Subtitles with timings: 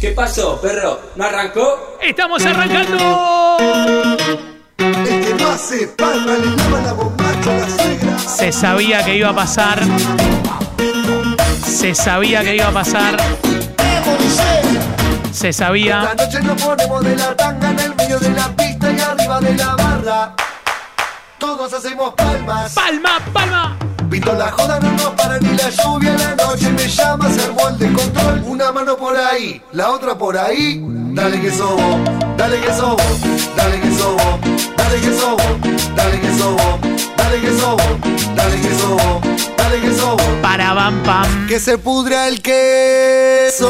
[0.00, 1.00] ¿Qué pasó, perro?
[1.16, 1.98] ¿No arrancó?
[2.02, 3.56] ¡Estamos arrancando!
[4.78, 8.18] El que no hace palma le lava la bombacha a la suegra.
[8.18, 9.82] Se sabía que iba a pasar.
[11.64, 13.16] Se sabía que iba a pasar.
[15.32, 16.10] Se sabía.
[16.12, 19.40] Esta noche nos ponemos de la tanga en el medio de la pista y arriba
[19.40, 20.34] de la barra.
[21.38, 22.74] Todos hacemos palmas.
[22.74, 23.78] ¡Palma, palma!
[24.10, 26.70] Pito la joda, no nos para ni la lluvia en la noche.
[26.70, 28.42] Me llama, se armó el descontrol.
[28.46, 30.80] Una mano por ahí, la otra por ahí.
[31.12, 31.98] Dale que sobo,
[32.36, 32.96] dale que sobo,
[33.56, 34.38] dale que sobo,
[34.76, 35.36] dale que sobo,
[35.96, 36.78] dale que sobo,
[37.16, 37.76] dale que sobo,
[38.36, 39.20] dale que sobo,
[39.56, 40.22] dale que sobo.
[40.40, 41.46] Para bam pam.
[41.48, 43.68] Que se pudra el queso.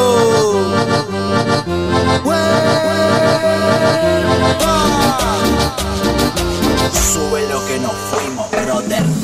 [6.93, 9.16] Sube lo que nos fuimos, brother.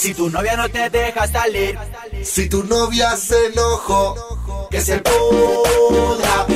[0.00, 1.78] Si tu novia no te deja salir,
[2.22, 6.46] Si tu novia se enojó, que se pudra.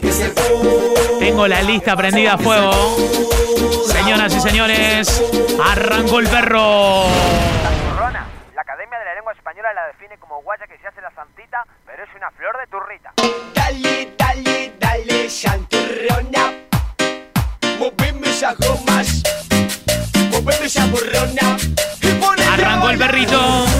[0.00, 1.18] Que se pudra.
[1.18, 2.72] Tengo la lista prendida a fuego.
[3.86, 5.22] Señoras y señores,
[5.62, 7.04] arrancó el perro.
[8.54, 11.66] La Academia de la Lengua Española la define como guaya que se hace la santita,
[11.84, 13.12] pero es una flor de turrita.
[13.54, 16.64] Dale, dale, dale, chanturrona.
[17.78, 19.22] Moveme esas gomas.
[20.32, 21.75] Moveme esa burrona.
[22.76, 23.75] Arrancó el perrito.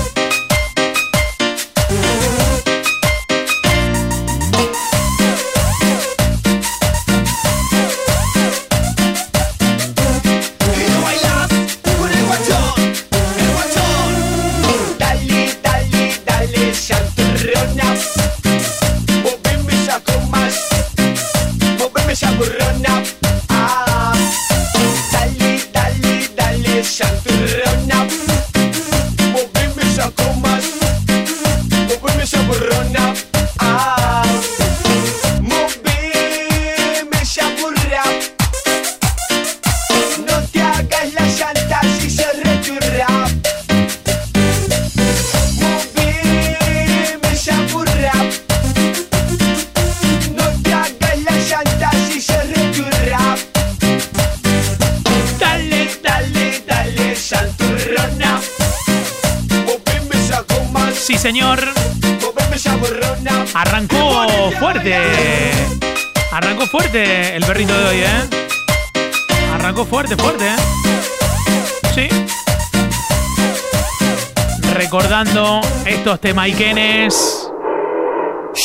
[76.06, 77.50] Estos temaiquenes.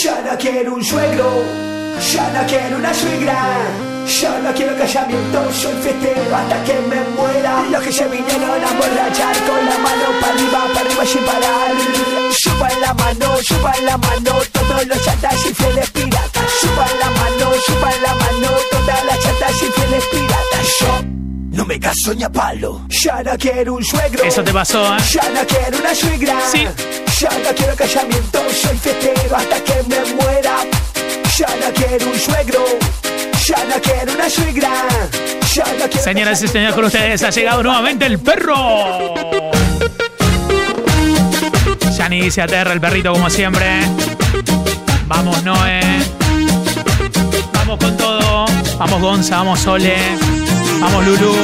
[0.03, 1.43] Ya no quiero un suegro,
[2.13, 3.35] ya no quiero una suegra,
[4.05, 7.63] ya no quiero casamiento, soy festero hasta que me muera.
[7.71, 11.71] Los que se vinieron a emborrachar con la mano para arriba, para arriba sin parar.
[12.31, 16.51] Suban la mano, suban la mano, todos los chatas y fieles piratas.
[16.61, 20.67] Suban la mano, suban la mano, todas las chatas y fieles piratas.
[20.79, 24.23] Yo no me caso ni a palo, ya no quiero un suegro.
[24.23, 24.99] Eso te pasó, ¿eh?
[25.11, 26.35] Ya no quiero una suegra.
[26.51, 26.67] Sí.
[27.21, 30.55] Ya no quiero casamiento, soy festero hasta que me muera.
[31.37, 32.65] Ya no quiero un suegro.
[33.45, 34.71] Ya no quiero una suegra.
[35.53, 39.13] Ya no quiero Señoras y señores, con ustedes ha llegado nuevamente el perro.
[41.95, 43.81] Ya ni se aterra el perrito como siempre.
[45.05, 45.79] Vamos, Noé.
[47.53, 48.45] Vamos con todo.
[48.79, 49.37] Vamos, Gonza.
[49.37, 49.95] Vamos, Sole.
[50.79, 51.35] Vamos, Lulu.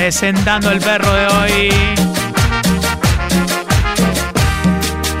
[0.00, 1.68] Presentando el perro de hoy.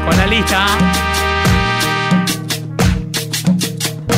[0.06, 0.66] Con la lista.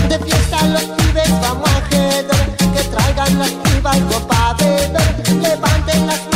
[0.08, 6.31] De fiesta los pibes vamos a Que traigan las pibas algo pa' beber Levanten las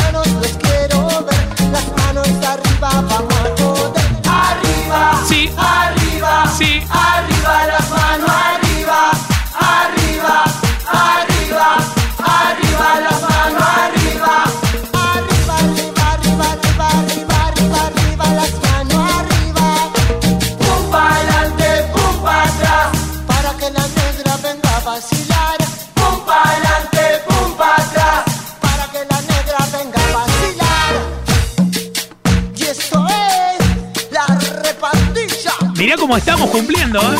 [36.07, 37.17] cómo estamos cumpliendo, ¿eh?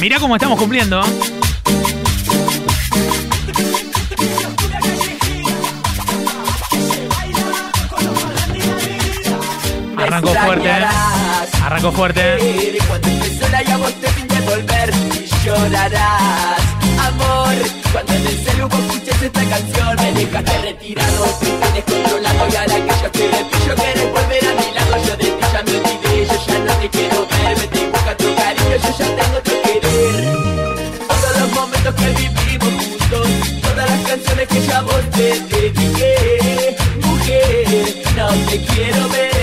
[0.00, 1.02] Mirá cómo estamos cumpliendo.
[9.98, 10.86] Arrancó fuerte, ¿eh?
[11.64, 12.38] Arrancó fuerte.
[12.40, 16.62] Y cuando empiece la ya vos te a volver y llorarás.
[17.00, 17.54] Amor,
[17.92, 24.21] cuando en canción Me dejaste retirado, triste, descontrolado Y ahora que yo te pillo querés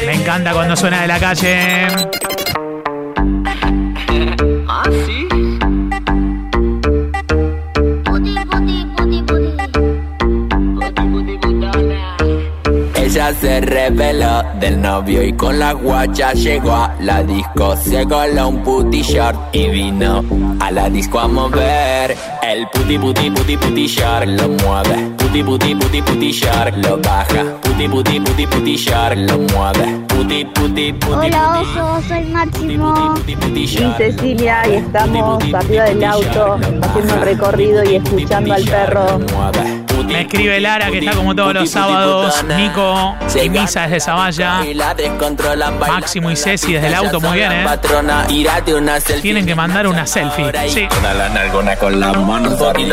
[0.06, 1.88] Me encanta cuando suena de la calle.
[4.68, 5.19] ¿Ah, sí?
[13.20, 17.76] Ella se reveló del novio y con la guacha llegó a la disco.
[17.76, 20.24] Se coló un puti short y vino
[20.62, 22.16] a la disco a mover.
[22.42, 25.12] El puti puti puti puti short lo mueve.
[25.18, 27.44] Puti puti puti puti short lo baja.
[27.62, 30.00] Puti puti puti puti short lo mueve.
[30.08, 33.16] Puti puti puti Hola, oso, soy Máximo.
[33.54, 33.98] Short.
[33.98, 39.89] Cecilia y estamos arriba del auto haciendo un recorrido y escuchando al perro.
[40.10, 42.44] Me escribe Lara, que está como todos los sábados.
[42.56, 44.62] Nico y Misa desde Zavalla.
[45.88, 47.66] Máximo y Ceci desde el auto, muy bien, ¿eh?
[49.22, 50.52] Tienen que mandar una selfie.
[50.70, 50.88] Sí.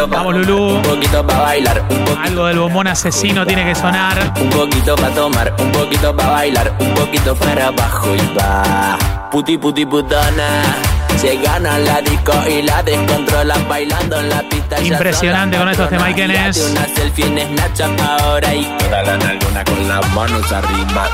[0.09, 0.77] Vamos, Lulú.
[0.77, 4.33] Un poquito para bailar, un poquito, Algo del bombón asesino tiene que sonar.
[4.41, 8.99] un poquito para tomar, un poquito para bailar, un poquito para abajo y va.
[9.31, 10.96] Puti puti putona.
[11.17, 14.81] Se gana la disco y la descontrolan bailando en la pista.
[14.83, 16.57] Impresionante con estos patrona, temaiquenes.
[16.57, 21.09] tírate Una selfie en Snapchat ahora y toda la nalgona con las manos arriba.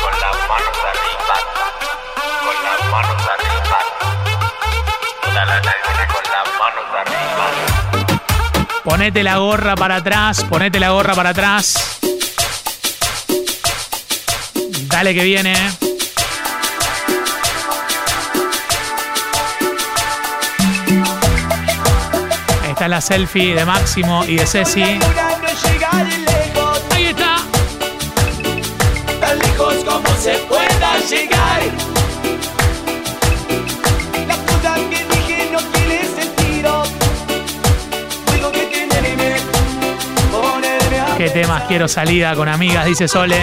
[0.00, 1.36] Con las manos arriba.
[2.44, 3.78] Con las manos arriba.
[5.22, 7.46] Toda la nalgona con las manos arriba.
[8.84, 11.98] Ponete la gorra para atrás, ponete la gorra para atrás.
[14.88, 15.81] Dale que viene.
[22.82, 24.82] Está la selfie de Máximo y de Ceci.
[24.82, 24.98] Ahí
[27.04, 27.36] está.
[29.20, 31.62] tan lejos como se pueda llegar.
[34.26, 36.82] La puta que dije no tiene sentido.
[38.32, 39.36] Tengo que tenerme,
[40.32, 43.38] ponerme a Qué temas quiero salida con amigas, dice Sole.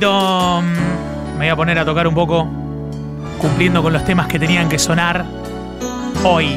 [0.00, 2.46] Mm, Me voy a poner a tocar un poco,
[3.38, 5.26] cumpliendo con los temas que tenían que sonar
[6.24, 6.56] hoy.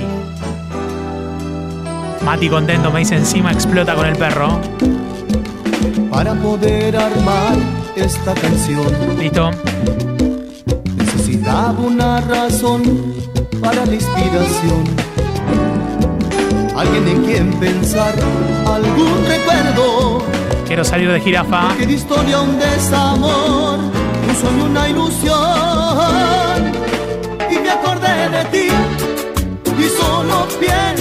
[2.23, 4.59] Mati contento me dice encima explota con el perro.
[6.09, 7.57] Para poder armar
[7.97, 8.87] esta canción
[9.19, 9.51] Listo.
[10.95, 12.83] necesitaba una razón
[13.61, 14.83] para la inspiración.
[16.77, 18.13] Alguien en quien pensar,
[18.65, 20.32] algún recuerdo
[20.73, 21.75] Quiero salir de jirafa.
[21.77, 25.37] que historia un desamor, un sueño, una ilusión.
[27.51, 28.67] Y me acordé de ti
[29.77, 30.92] y solo pienso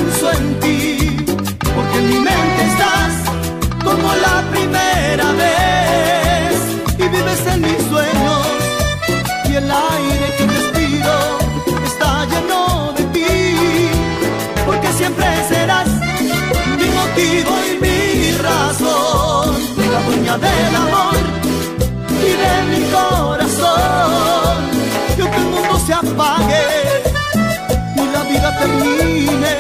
[28.63, 29.55] termine,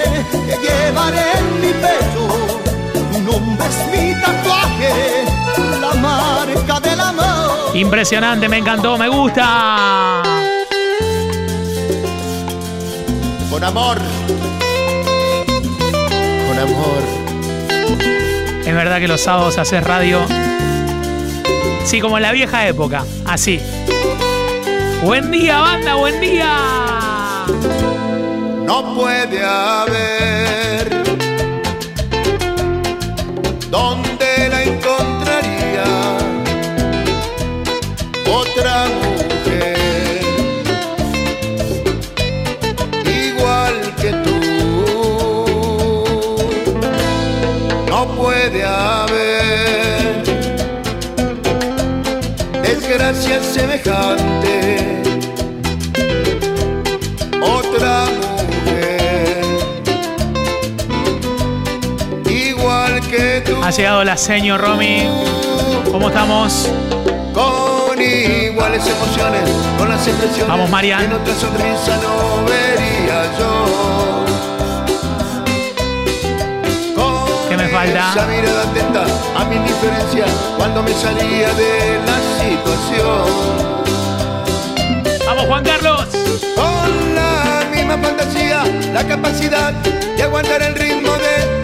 [0.62, 2.24] llevaré en mi pecho.
[3.12, 5.24] Tu nombre es mi tatuaje,
[5.80, 7.76] la marca del amor.
[7.76, 10.22] Impresionante, me encantó, me gusta.
[13.50, 13.98] Con amor,
[16.48, 17.02] con amor.
[18.64, 20.20] Es verdad que los sábados haces radio.
[21.84, 23.04] Sí, como en la vieja época.
[23.26, 23.60] Así.
[25.02, 27.11] Buen día, banda, buen día
[28.64, 31.02] no puede haber.
[33.70, 35.84] ¿Dónde la encontraría
[38.40, 40.20] otra mujer
[43.04, 44.38] igual que tú?
[47.88, 50.22] No puede haber
[52.62, 54.31] desgracias semejantes.
[63.76, 65.08] Llegado la señor Romy.
[65.90, 66.68] ¿Cómo estamos?
[67.32, 69.48] con iguales emociones,
[69.78, 74.24] con las expresiones Vamos, que en otra sonrisa no vería yo.
[76.94, 78.12] Con ¿Qué me falta?
[78.12, 79.04] Esa mirada atenta
[79.38, 80.26] a mi indiferencia
[80.58, 83.26] cuando me salía de la situación.
[85.24, 86.08] ¡Vamos, Juan Carlos!
[86.54, 91.61] Con la misma fantasía, la capacidad de aguantar el ritmo de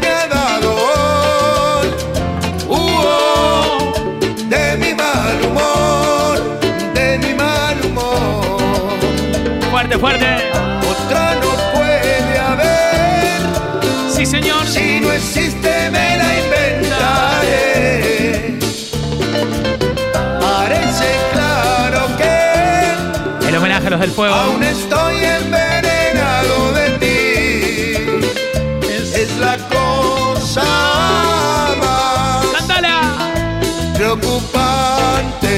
[9.70, 10.26] Fuerte, fuerte.
[10.90, 13.40] Otra no puede haber,
[14.10, 14.66] Sí, señor.
[14.66, 17.78] si no existe me la inventaré.
[20.40, 24.34] Parece claro que El homenaje a los del fuego.
[24.34, 27.16] Aún estoy envenenado de ti.
[29.14, 30.64] Es la cosa
[34.18, 35.54] preocupante.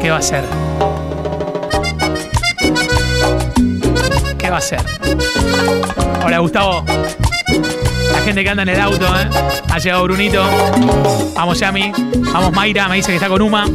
[0.00, 0.44] ¿Qué va a hacer?
[4.38, 4.80] ¿Qué va a hacer?
[6.24, 6.84] Hola, Gustavo.
[8.24, 9.28] Gente que anda en el auto, ¿eh?
[9.70, 10.42] Ha llegado Brunito.
[11.34, 11.92] Vamos, Yami.
[12.32, 12.88] Vamos, Mayra.
[12.88, 13.66] Me dice que está con Uma.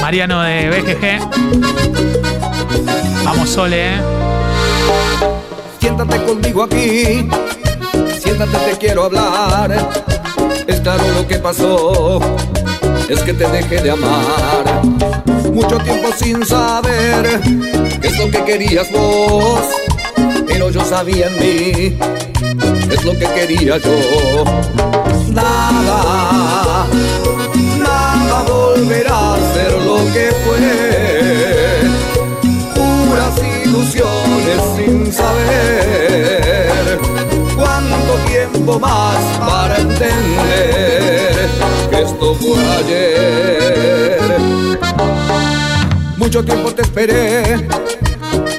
[0.00, 1.20] Mariano de BGG.
[3.24, 4.00] Vamos, Sole, ¿eh?
[5.80, 7.28] Siéntate conmigo aquí,
[8.18, 9.90] siéntate, te quiero hablar.
[10.66, 12.20] Es claro lo que pasó,
[13.08, 14.82] es que te dejé de amar.
[15.52, 17.40] Mucho tiempo sin saber
[18.00, 19.60] qué es lo que querías vos,
[20.46, 21.98] pero yo sabía en mí,
[22.94, 24.44] es lo que quería yo.
[25.28, 26.86] Nada,
[27.78, 30.58] nada volverá a ser lo que fue
[32.74, 36.98] puras ilusiones sin saber
[37.56, 41.48] cuánto tiempo más para entender
[41.90, 44.36] que esto fue ayer.
[46.16, 47.83] Mucho tiempo te esperé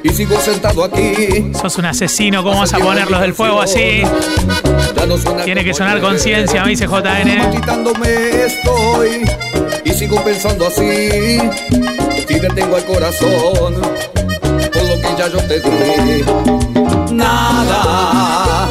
[0.05, 1.51] y sigo sentado aquí.
[1.59, 2.43] Sos un asesino.
[2.43, 4.03] ¿Cómo vas a poner los del fuego así?
[5.43, 7.51] Tiene que sonar conciencia, me dice JN.
[7.51, 9.25] Quitándome estoy
[9.83, 11.39] y sigo pensando así.
[12.27, 13.81] Si te tengo al corazón,
[14.73, 16.23] por lo que ya yo te di.
[17.11, 18.67] Nada,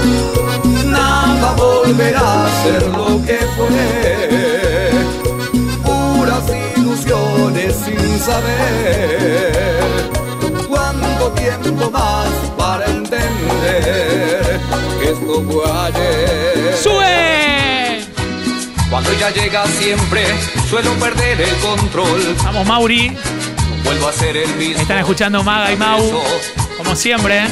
[0.84, 4.90] nada volverá a ser lo que fue.
[5.82, 6.44] Puras
[6.76, 9.73] ilusiones sin saber
[11.44, 14.60] tiempo más para entender
[15.00, 16.76] que esto fue ayer.
[16.82, 18.06] ¡Sube!
[18.88, 20.24] Cuando ella llega siempre
[20.70, 22.36] suelo perder el control.
[22.44, 23.16] Vamos, Mauri.
[23.84, 24.80] Vuelvo a ser el mismo.
[24.80, 26.22] Están escuchando Maga y Mau.
[26.78, 27.42] Como siempre.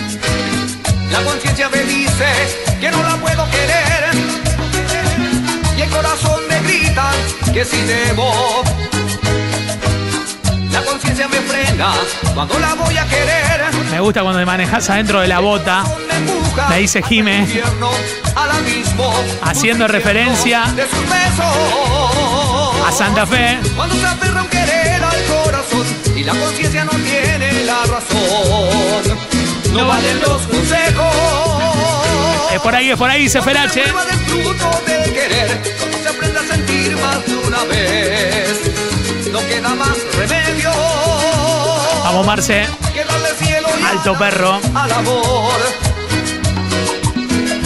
[1.11, 2.27] La conciencia me dice
[2.81, 4.11] que no la puedo querer.
[5.77, 7.11] Y el corazón me grita
[7.53, 8.63] que si debo.
[10.71, 11.93] La conciencia me frena
[12.35, 13.62] cuando la voy a querer.
[13.93, 15.85] Me gusta cuando te manejas adentro de la bota.
[16.71, 17.47] Me dice Jime.
[19.43, 20.65] Haciendo referencia
[22.87, 23.59] a Santa Fe.
[23.77, 29.19] Cuando se aferra un querer al corazón y la conciencia no tiene la razón,
[29.75, 31.15] no valen los consejos.
[32.51, 33.85] Es por ahí, es por ahí, dice Ferache.
[36.03, 38.59] Se aprende a sentir más de una vez,
[39.31, 40.71] no queda más remedio
[42.05, 42.67] Vamos, Marce.
[43.93, 44.59] Alto perro.
[44.75, 45.53] al amor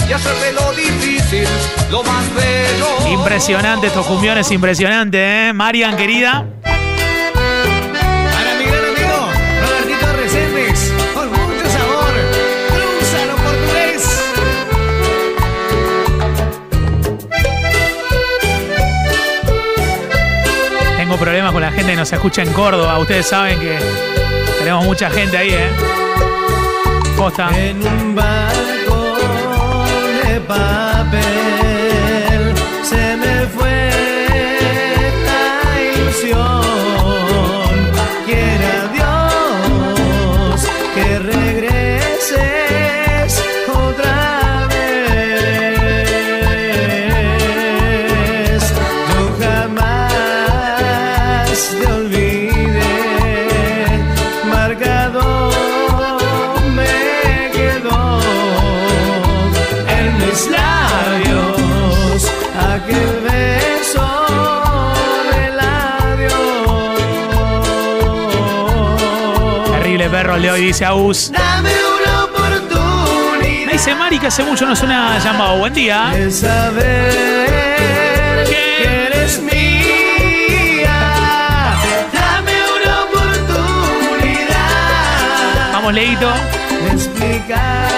[0.09, 1.47] y hacerle lo difícil,
[1.89, 3.09] lo más bello.
[3.11, 5.53] Impresionante, estos cumbiones impresionantes, ¿eh?
[5.55, 6.45] Marian, querida.
[6.65, 9.29] Para mi gran amigo
[9.63, 12.13] Robertito Reséndez, con mucho sabor,
[12.99, 14.03] cruzalo portugués.
[20.97, 22.99] Tengo problemas con la gente que nos escucha en Córdoba.
[22.99, 24.16] Ustedes saben que
[24.67, 25.71] tenemos mucha gente ahí, ¿eh?
[27.17, 27.51] Posta.
[27.57, 29.17] En un barco
[30.25, 30.86] de papel
[70.43, 71.31] de hoy, dice Agus.
[71.33, 73.67] Dame una oportunidad.
[73.67, 75.59] Me dice Mari que hace mucho no suena llamado.
[75.59, 76.13] Buen día.
[76.31, 77.47] saber
[78.47, 80.91] que eres mía.
[82.13, 84.53] Dame una oportunidad.
[85.73, 86.31] Vamos, Leito.
[86.93, 87.89] explicar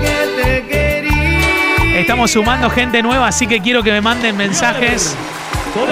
[0.00, 2.00] que te quería.
[2.00, 5.14] Estamos sumando gente nueva, así que quiero que me manden mensajes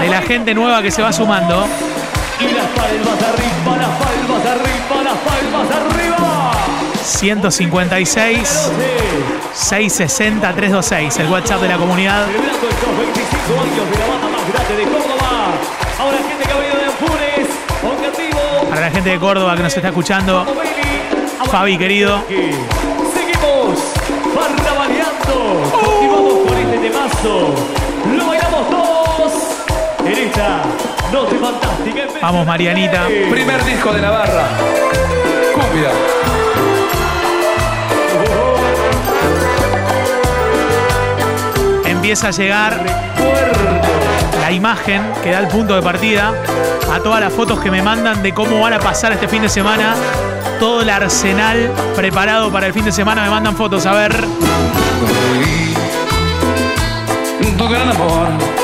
[0.01, 1.69] de la gente nueva que se va sumando.
[2.41, 6.53] Y las palmas arriba, las palmas arriba, las palmas arriba.
[7.03, 8.71] 156
[9.55, 12.27] 660 326, el WhatsApp de la comunidad.
[12.27, 15.31] Celebrando estos 25 años de la banda más grande de Córdoba.
[15.99, 17.49] Ahora gente que ha venido de Anfunes,
[17.83, 20.47] Oncativo, Para la gente de Córdoba que nos está escuchando,
[21.51, 23.79] Fabi querido, Seguimos
[24.37, 25.71] barrabaleando.
[25.73, 27.55] Continuamos con este temazo.
[28.17, 29.33] Lo bailamos todos
[30.05, 30.63] en esta.
[32.21, 33.07] Vamos Marianita.
[33.31, 34.49] Primer disco de Navarra.
[35.55, 35.91] Cumbia.
[41.85, 42.85] Empieza a llegar
[44.41, 46.33] la imagen que da el punto de partida
[46.93, 49.49] a todas las fotos que me mandan de cómo van a pasar este fin de
[49.49, 49.95] semana.
[50.59, 53.87] Todo el arsenal preparado para el fin de semana me mandan fotos.
[53.87, 54.15] A ver,
[57.59, 58.58] Tu gran amor.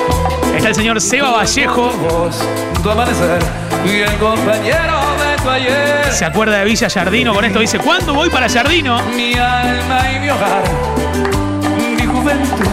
[0.65, 1.91] Está el señor Seba Vallejo.
[4.65, 6.13] Y.
[6.13, 7.35] Se acuerda de Villa Jardino.
[7.35, 9.03] Con esto dice, ¿cuándo voy para Jardino?
[9.15, 10.63] Mi alma y mi hogar.
[11.99, 12.65] Mi juventud.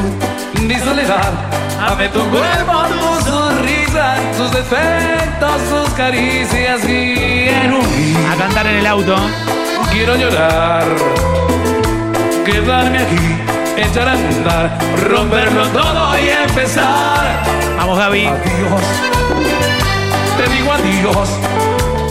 [0.62, 1.34] Mi soledad.
[1.82, 4.16] Ame tu cuerpo, tu sonrisa.
[4.38, 6.80] Tus defectos, tus caricias.
[6.86, 8.18] Quiero huir.
[8.32, 9.18] A cantar en el auto.
[9.92, 10.86] Quiero llorar,
[12.46, 13.36] quedarme aquí,
[13.76, 17.61] echar a andar, romperlo todo y empezar.
[17.82, 18.82] Vamos Gaby, Adiós,
[20.38, 21.30] te digo adiós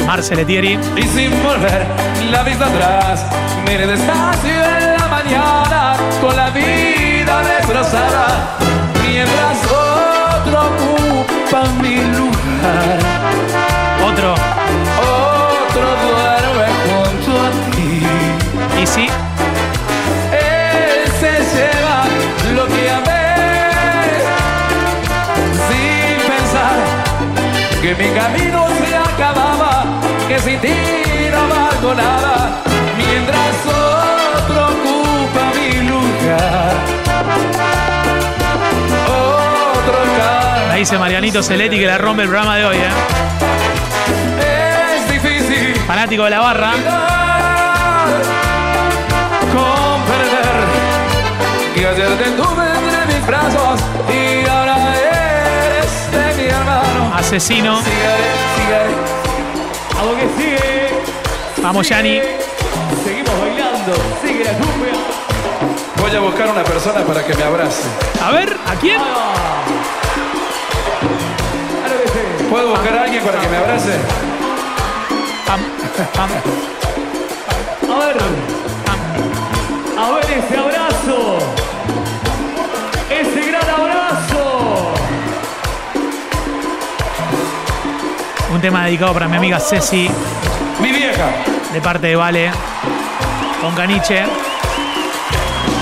[0.05, 0.77] Marcel Etieri.
[0.97, 1.87] y sin volver
[2.33, 3.25] la vista atrás.
[3.65, 8.59] Mire despacio en la mañana con la vida destrozada,
[9.01, 12.99] mientras otro ocupa mi lugar.
[14.05, 14.33] Otro.
[14.33, 14.60] Otro
[27.97, 29.85] que mi camino se acababa,
[30.29, 30.75] que sin ti
[31.33, 32.63] no valgo nada,
[32.97, 36.73] mientras otro ocupa mi lugar.
[39.09, 40.19] Otro me
[40.71, 40.79] cae.
[40.79, 42.91] dice Marianito Celetti que la rompe el programa de hoy, ¿eh?
[44.97, 46.73] Es difícil Fanático de la barra.
[49.53, 50.61] comprender
[51.75, 54.40] que ayer te tuve entre mis brazos y
[57.31, 57.79] Asesino.
[57.79, 57.95] Sigue,
[58.57, 58.83] sigue.
[59.97, 60.89] A lo que sigue.
[61.63, 62.21] Vamos, Yani.
[63.05, 63.93] Seguimos bailando.
[64.21, 64.95] Sigue la cumbia.
[65.99, 67.85] Voy a buscar una persona para que me abrace.
[68.21, 69.01] A ver, ¿a quién?
[69.01, 69.05] A
[72.13, 72.51] sigue.
[72.51, 73.93] ¿Puedo buscar a alguien para que me abrace?
[76.19, 78.17] A ver.
[79.97, 80.70] A ver ese abrazo.
[88.61, 90.07] Un tema dedicado para mi amiga Ceci,
[90.83, 91.31] Mi vieja.
[91.73, 92.51] de parte de Vale.
[93.59, 94.23] Con Caniche.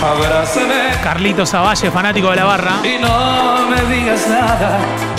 [0.00, 2.74] Abrázame Carlitos Zavalle, fanático de la barra.
[2.84, 4.78] y no me digas nada.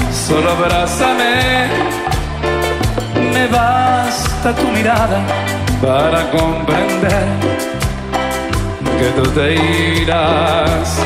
[0.10, 1.68] Solo abrázame.
[3.34, 5.20] Me basta tu mirada
[5.82, 7.28] para comprender
[9.00, 9.56] que tú te
[10.00, 10.98] irás.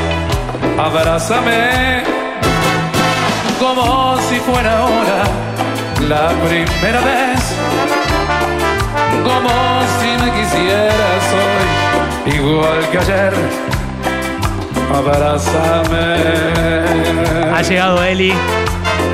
[0.78, 2.04] Abrázame
[3.60, 5.43] como si fuera ahora
[6.14, 7.42] la primera vez.
[9.28, 9.54] Como
[9.98, 13.34] si me quisieras hoy, igual que ayer.
[15.00, 16.08] Abrázame.
[17.56, 18.34] Ha llegado Eli.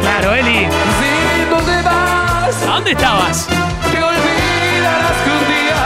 [0.01, 0.67] Claro, Eli.
[0.99, 1.11] Si
[1.49, 3.47] tú te vas, ¿A dónde estabas?
[3.91, 5.81] que olvidarás que un día,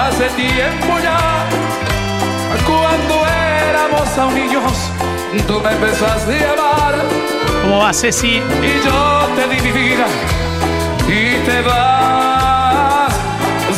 [0.00, 1.20] hace tiempo ya,
[2.70, 3.14] cuando
[3.68, 4.72] éramos aún niños,
[5.46, 8.26] tú me empezaste a amar ¿Cómo va Ceci?
[8.36, 10.06] y yo te di mi vida
[11.06, 13.12] y te vas.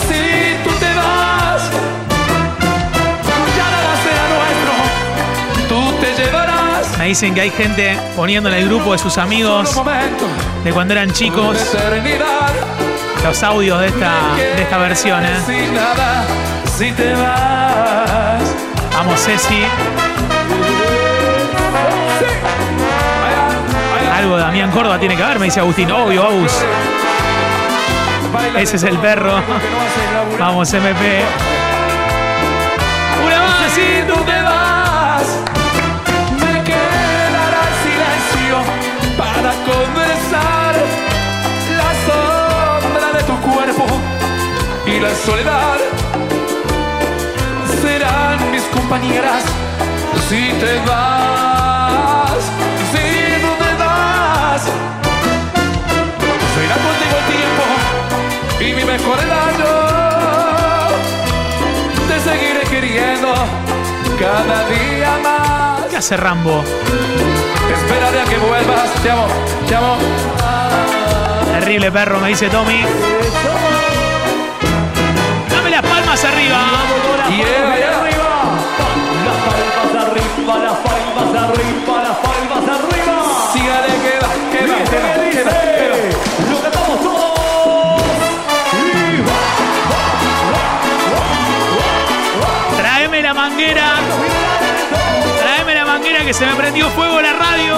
[0.09, 1.71] Si tú te vas,
[3.57, 4.73] ya nada será nuestro,
[5.69, 6.99] tú te llevarás.
[6.99, 10.27] Me dicen que hay gente poniendo en el grupo de sus amigos momento,
[10.65, 11.57] de cuando eran chicos
[13.23, 15.69] los audios de esta, de esta versión, ¿eh?
[15.75, 16.25] Nada,
[16.77, 18.43] si te vas.
[18.93, 19.65] Vamos, Ceci.
[24.25, 25.91] Algo de Damián Córdoba tiene que ver, me dice Agustín.
[25.93, 26.51] Obvio, Agus.
[28.57, 29.35] Ese es el perro.
[30.39, 31.21] Vamos, MP.
[33.23, 35.27] Una más Si tú te vas,
[36.41, 38.63] me quedará silencio
[39.19, 40.75] para conversar
[41.77, 43.87] la sombra de tu cuerpo
[44.87, 45.77] y la soledad
[47.83, 49.45] serán mis compañeras
[50.31, 51.64] si te vas,
[58.85, 59.53] y mejor edad
[62.09, 63.35] te seguiré queriendo
[64.19, 65.87] cada día más.
[65.91, 66.63] ¿Qué hace Rambo?
[67.75, 68.91] Esperaré a que vuelvas.
[69.03, 69.27] Te amo,
[69.69, 69.97] te amo.
[71.61, 72.83] Terrible perro, me dice Tommy.
[75.51, 76.59] Dame las palmas arriba.
[77.31, 78.04] Yeah, yeah.
[96.25, 97.77] Que se me prendió fuego la radio.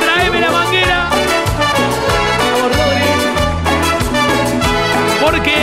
[0.00, 1.10] Tráeme la manguera.
[5.20, 5.54] Porque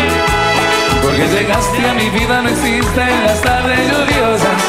[1.01, 4.61] Porque llegaste a mi vida, no existen las tardes lluviosas.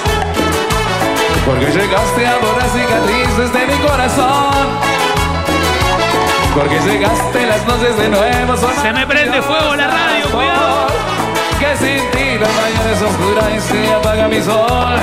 [1.46, 4.52] Porque llegaste a borrar cicatrices de mi corazón.
[6.54, 8.56] Porque llegaste las noches de nuevo.
[8.56, 11.21] son se me prende fuego la radio, cuidado.
[11.62, 14.98] Que sin ti la mañana es oscura y se apaga mi sol.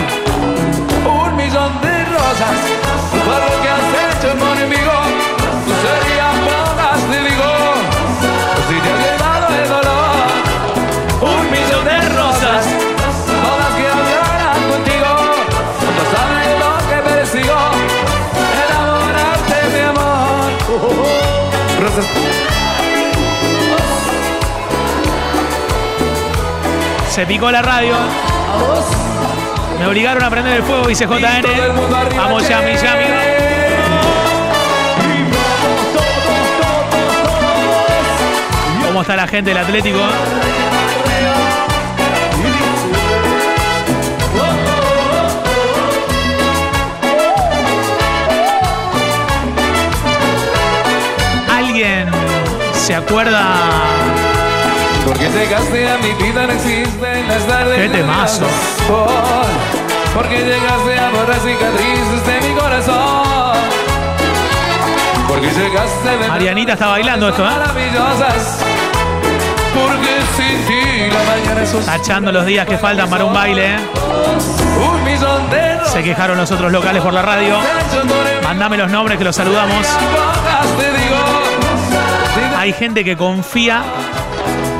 [1.05, 2.57] Un millón de rosas
[3.25, 4.95] por lo que has hecho conmigo.
[5.83, 7.51] Sería pocas, te digo,
[8.67, 10.27] si te ha llevado el dolor.
[11.33, 12.63] Un millón de rosas,
[13.45, 15.11] todas que hablarán contigo.
[15.95, 17.59] No saben lo que persigo,
[18.65, 20.47] enamorarte, mi amor.
[21.83, 22.38] Rosas.
[27.19, 27.95] Se picó la radio.
[29.77, 31.43] Me obligaron a prender el fuego, dice JN.
[32.15, 32.47] Vamos.
[32.47, 33.03] Yami, Yami.
[38.87, 39.99] ¿Cómo está la gente del Atlético?
[51.49, 52.09] ¿Alguien
[52.71, 54.38] se acuerda?
[55.05, 57.77] Porque llegaste a mi vida, no existen las tardes.
[57.77, 58.45] Qué temazo.
[58.87, 59.09] Por-
[60.13, 63.57] porque llegaste a borrar cicatrices de mi corazón.
[65.27, 67.49] Porque llegaste de Marianita está bailando esto, ¿eh?
[67.51, 68.59] maravillosas.
[69.73, 71.85] Porque sin ti la mañana es.
[71.85, 73.75] Tachando los días que faltan para un baile.
[73.75, 73.77] ¿eh?
[74.91, 77.57] Un millón de Se quejaron los otros locales por la radio.
[78.43, 79.85] Mandame los nombres que los saludamos.
[82.57, 83.83] Hay gente que confía,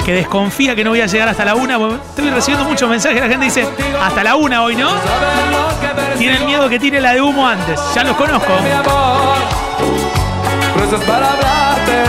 [0.09, 1.75] que desconfía que no voy a llegar hasta la una.
[1.75, 3.21] Estoy recibiendo muchos mensajes.
[3.21, 3.63] La gente dice,
[4.01, 4.89] hasta la una hoy, ¿no?
[6.17, 7.79] Tienen miedo que tire la de humo antes.
[7.93, 8.51] Ya los conozco.
[11.05, 12.03] para hablarte,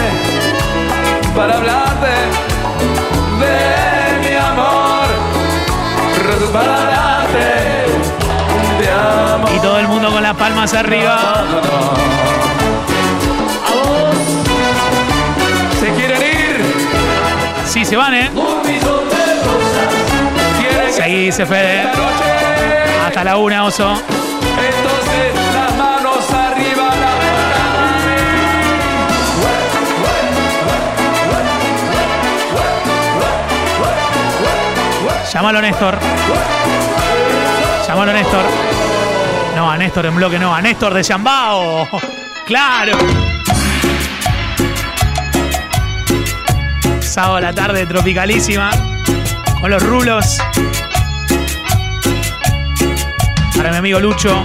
[1.36, 2.06] para hablarte
[3.38, 5.06] de mi amor.
[6.54, 7.38] Para hablarte
[8.80, 9.50] de amor.
[9.54, 11.44] Y todo el mundo con las palmas arriba.
[17.70, 18.28] Sí, se van, ¿eh?
[18.34, 19.94] Un millón de rosas.
[20.58, 21.88] Quieren que Seguí, dice Fede.
[23.06, 23.92] Hasta la una, oso.
[23.92, 27.10] Entonces las manos arriba, la
[35.32, 35.96] Llámalo Néstor.
[37.86, 38.42] Llámalo Néstor.
[39.54, 41.86] No, a Néstor en bloque no, a Néstor de Yambao.
[42.46, 42.98] Claro.
[47.20, 48.70] La tarde, tropicalísima.
[49.60, 50.38] Con los rulos.
[53.54, 54.42] Para mi amigo Lucho.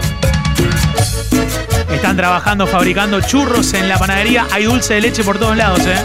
[1.90, 4.46] Están trabajando, fabricando churros en la panadería.
[4.52, 5.96] Hay dulce de leche por todos lados, ¿eh?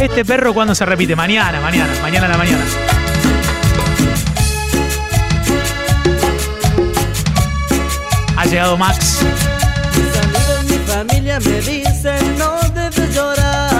[0.00, 2.64] Este perro cuando se repite, mañana, mañana, mañana a la mañana.
[8.36, 9.22] Ha llegado Max.
[10.68, 13.79] Mi familia me dicen no debes llorar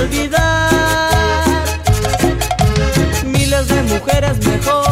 [0.00, 0.70] olvidar.
[3.24, 4.87] Miles de mujeres mejores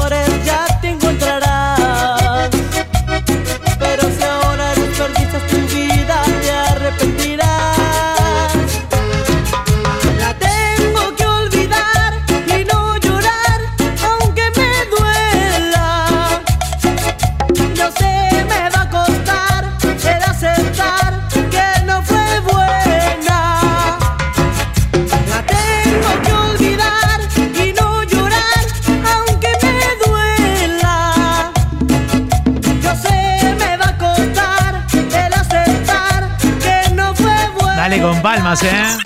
[38.26, 38.98] palmas, ¿eh?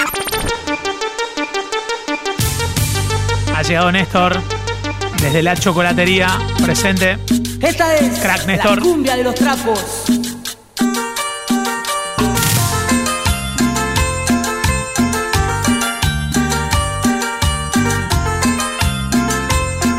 [3.54, 4.40] Ha llegado Néstor
[5.20, 7.18] desde la chocolatería presente.
[7.60, 8.76] Esta es Crack, Néstor.
[8.76, 10.04] la cumbia de los trapos.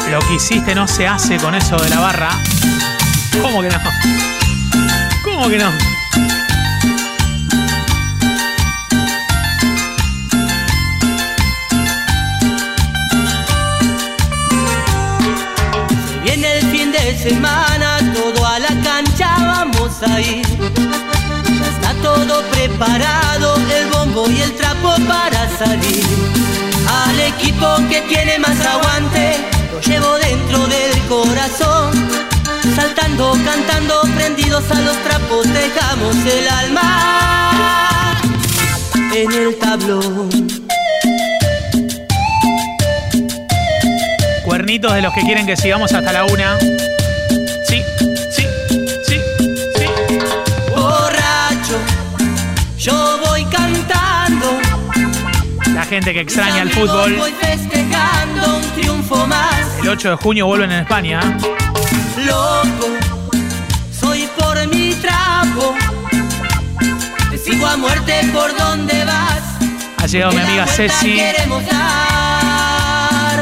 [0.10, 2.31] Lo que hiciste no se hace con eso de la barra.
[3.39, 3.77] ¿Cómo que no?
[5.23, 5.90] ¿Cómo que no?
[17.21, 20.45] Semana, todo a la cancha vamos a ir.
[20.47, 26.03] Ya está todo preparado, el bombo y el trapo para salir.
[26.88, 29.38] Al equipo que tiene más aguante,
[29.71, 31.91] lo llevo dentro del corazón.
[32.75, 38.17] Saltando, cantando, prendidos a los trapos, dejamos el alma
[39.13, 40.29] en el tablón.
[44.43, 46.57] Cuernitos de los que quieren que sigamos hasta la una.
[55.91, 57.21] Gente que extraña el fútbol.
[59.82, 61.19] El 8 de junio vuelven en España.
[62.25, 62.88] Loco,
[63.99, 65.75] soy por mi trapo.
[67.30, 69.41] Te sigo a muerte por donde vas.
[69.97, 71.21] Ha llegado mi amiga Ceci.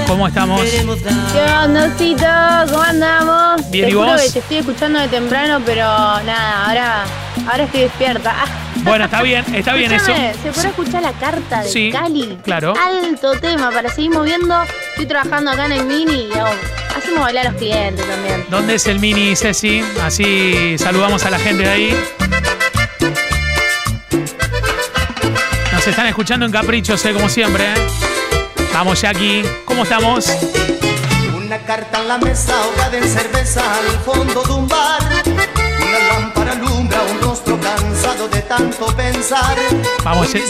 [0.07, 0.62] ¿Cómo estamos?
[0.62, 2.25] ¿Qué onda, Osito?
[2.71, 3.69] ¿Cómo andamos?
[3.69, 4.21] Bien, te ¿y juro vos?
[4.23, 7.03] que te estoy escuchando de temprano, pero nada, ahora,
[7.47, 8.33] ahora estoy despierta.
[8.35, 8.68] Ah.
[8.83, 10.13] Bueno, está bien, está bien eso.
[10.41, 12.39] ¿Se puede escuchar la carta de Sí, Cali?
[12.43, 12.73] claro.
[12.77, 14.55] Alto tema para seguir moviendo.
[14.91, 16.31] Estoy trabajando acá en el mini y
[16.95, 18.45] hacemos bailar a los clientes también.
[18.49, 19.83] ¿Dónde es el mini Ceci?
[20.01, 22.03] Así saludamos a la gente de ahí.
[25.71, 27.63] Nos están escuchando en Caprichos, eh, como siempre.
[27.73, 27.87] eh.
[28.73, 29.43] Vamos, Jackie.
[29.65, 30.25] ¿Cómo estamos?
[31.35, 34.99] Una carta en la mesa, ahogada en cerveza al fondo de un bar.
[38.19, 39.55] Cansado de tanto pensar.
[40.03, 40.43] Vamos, eh.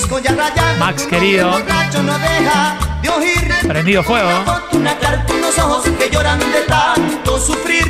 [0.80, 1.52] Max, querido.
[1.52, 3.54] no deja de oír.
[3.68, 4.30] Prendido fuego.
[4.72, 7.86] Una carta, unos ojos que lloran de tanto sufrir.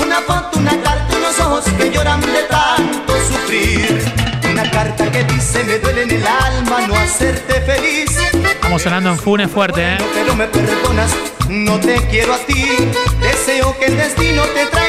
[0.00, 4.12] Una foto, una carta, unos ojos que lloran de tanto sufrir.
[4.50, 8.18] Una carta que dice me duele en el alma no hacerte feliz.
[8.32, 9.98] Estamos sonando en Funes fuerte, ¿eh?
[10.14, 11.10] Pero me perdonas,
[11.48, 12.64] no te quiero a ti.
[13.20, 14.85] Deseo que el destino te traiga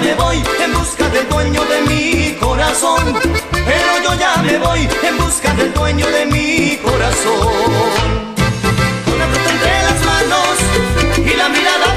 [0.00, 3.14] me voy en busca del dueño de mi corazón.
[3.52, 8.34] Pero yo ya me voy en busca del dueño de mi corazón.
[9.04, 10.56] Con la fruta entre las manos
[11.18, 11.93] y la mirada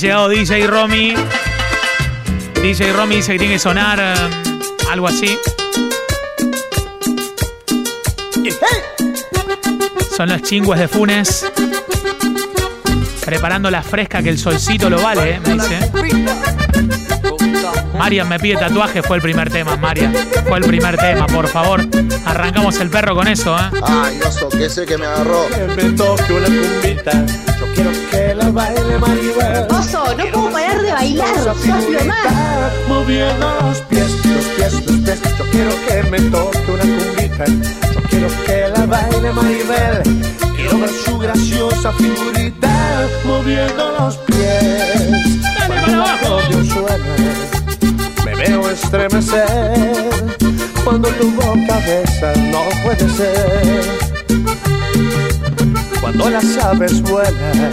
[0.00, 1.14] llegado DJ Romy.
[2.62, 4.00] DJ Romy dice que tiene que sonar
[4.90, 5.38] algo así.
[10.16, 11.50] Son los chingües de Funes.
[13.24, 17.09] Preparando la fresca que el solcito lo vale, eh, me dice.
[17.98, 20.14] Marian me pide tatuaje, fue el primer tema, Marian.
[20.48, 21.86] Fue el primer tema, por favor.
[22.24, 23.70] Arrancamos el perro con eso, ¿eh?
[23.82, 25.46] Ay, oso, que sé que me agarró.
[25.48, 27.12] Que me toque una cumbita.
[27.58, 29.66] Yo quiero que la baile Maribel.
[29.70, 32.72] Oso, no puedo parar de bailar, sos lo más.
[32.88, 35.20] Moviendo los pies, los pies, los pies.
[35.38, 37.44] Yo quiero que me toque una cumbita.
[37.92, 40.02] Yo quiero que la baile Maribel.
[40.56, 43.06] Quiero ver su graciosa figurita.
[43.26, 45.29] Moviendo los pies.
[45.90, 47.16] El acordeón suena,
[48.24, 50.08] me veo estremecer.
[50.84, 53.84] Cuando tu boca besa, no puede ser.
[56.00, 57.70] Cuando las aves vuelan,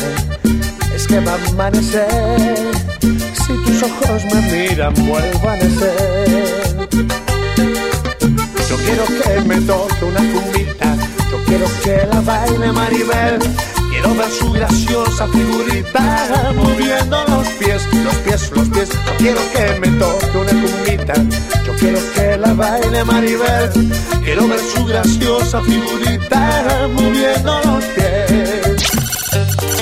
[0.96, 2.58] es que va a amanecer.
[3.02, 6.88] Si tus ojos me miran, vuelvo a nacer.
[8.70, 10.96] Yo quiero que me toque una cumbita.
[11.32, 13.40] Yo quiero que la baile Maribel.
[14.00, 18.90] Quiero ver su graciosa figurita moviendo los pies, los pies, los pies.
[18.92, 21.14] Yo quiero que me toque una cumbita.
[21.66, 23.72] Yo quiero que la baile Maribel.
[24.24, 29.77] Quiero ver su graciosa figurita moviendo los pies.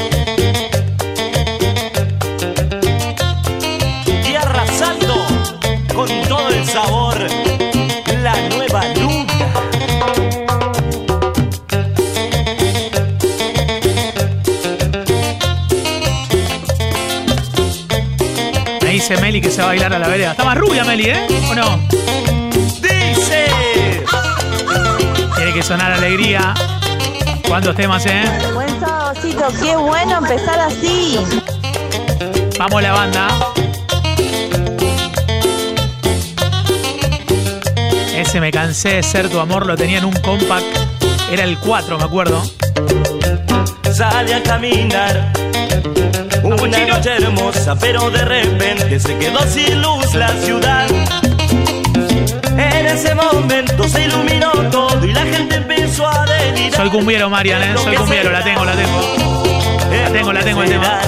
[19.57, 20.31] Me dice Meli que que se va a bailar a la vereda.
[20.31, 21.27] Está más rubia, Meli, ¿eh?
[21.49, 21.79] ¿O no?
[22.81, 23.45] Dice.
[25.35, 26.53] Tiene que sonar alegría.
[27.47, 28.23] ¿Cuántos temas, eh?
[28.53, 31.19] Buen saborcito, qué bueno empezar así.
[32.59, 33.27] Vamos la banda.
[38.13, 40.65] Ese me cansé de ser tu amor, lo tenía en un compact.
[41.31, 42.43] Era el 4, me acuerdo.
[43.93, 45.44] Sale a caminar.
[46.45, 50.85] Una noche hermosa, pero de repente se quedó sin luz la ciudad.
[52.55, 56.81] En ese momento se iluminó todo y la gente empezó a delirar.
[56.81, 57.75] Soy cumbiero, Marian, ¿eh?
[57.83, 59.01] Soy cumbiero, la tengo, la tengo.
[59.89, 60.99] La tengo, la tengo el tema.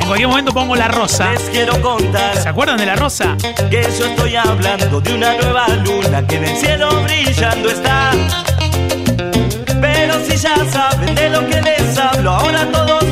[0.00, 1.30] En cualquier momento pongo la rosa.
[1.30, 3.36] Les quiero contar ¿Se acuerdan de la rosa?
[3.70, 8.10] que yo estoy hablando de una nueva luna que en el cielo brillando está.
[9.80, 13.04] Pero si ya saben de lo que les hablo, ahora todos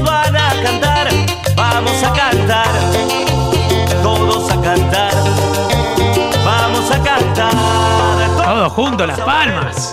[8.78, 9.92] Todos juntos, las palmas.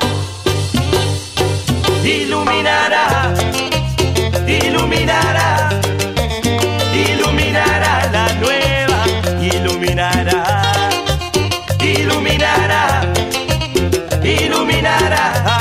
[2.04, 3.34] Iluminará,
[4.45, 5.69] iluminará,
[6.93, 9.04] iluminará la nueva,
[9.41, 10.91] iluminará,
[11.82, 13.12] iluminará,
[14.24, 15.58] iluminará,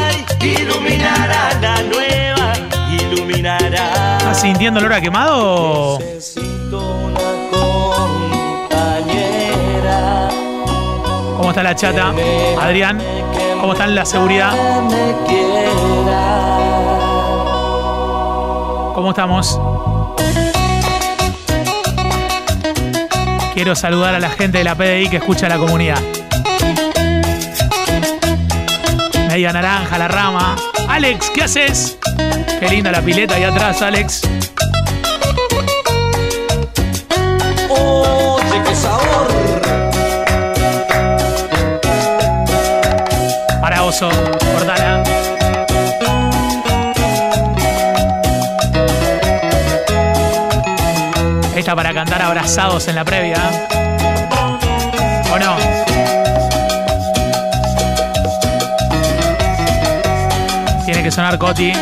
[0.00, 2.52] ay, iluminará la nueva,
[2.90, 4.16] iluminará.
[4.18, 6.00] ¿Estás sintiendo el olor a quemado?
[11.48, 12.12] ¿Cómo está la chata?
[12.60, 13.00] Adrián,
[13.58, 14.52] ¿cómo está la seguridad?
[18.94, 19.58] ¿Cómo estamos?
[23.54, 25.98] Quiero saludar a la gente de la PDI que escucha a la comunidad.
[29.28, 30.54] Media naranja, la rama.
[30.86, 31.98] Alex, ¿qué haces?
[32.60, 34.20] Qué linda la pileta ahí atrás, Alex.
[43.98, 45.02] Para oso, cortala.
[51.56, 53.38] Esta para cantar abrazados en la previa.
[55.32, 55.56] ¿O no?
[60.84, 61.72] Tiene que sonar Coti.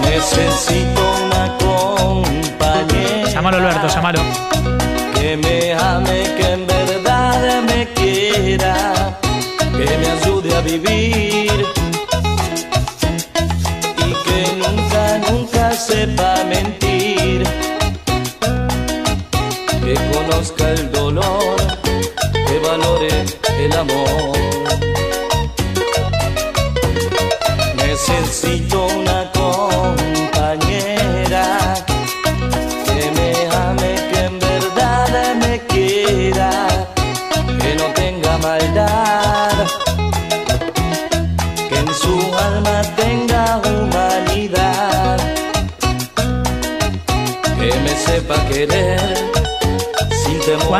[0.00, 3.28] Necesito una compañera.
[3.30, 4.43] Llámalo Alberto, llámalo.
[10.66, 10.80] Y
[14.24, 16.93] que nunca, nunca sepa mentir,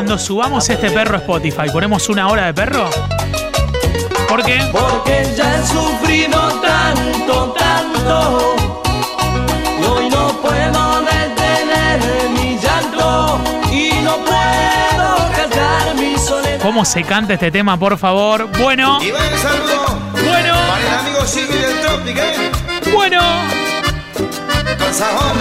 [0.05, 2.91] Cuando subamos este perro a Spotify, ¿ponemos una hora de perro?
[4.29, 4.61] ¿Por qué?
[4.71, 8.55] Porque ya he sufrido tanto, tanto.
[9.81, 13.41] Y hoy no puedo detener mi llanto.
[13.73, 16.61] Y no puedo callar mi soledad.
[16.61, 18.51] ¿Cómo se canta este tema, por favor?
[18.59, 22.53] Bueno, Y va el saludo bueno, para el amigo del Tropic, ¿eh?
[22.93, 23.23] bueno.
[24.79, 25.33] Con sajón.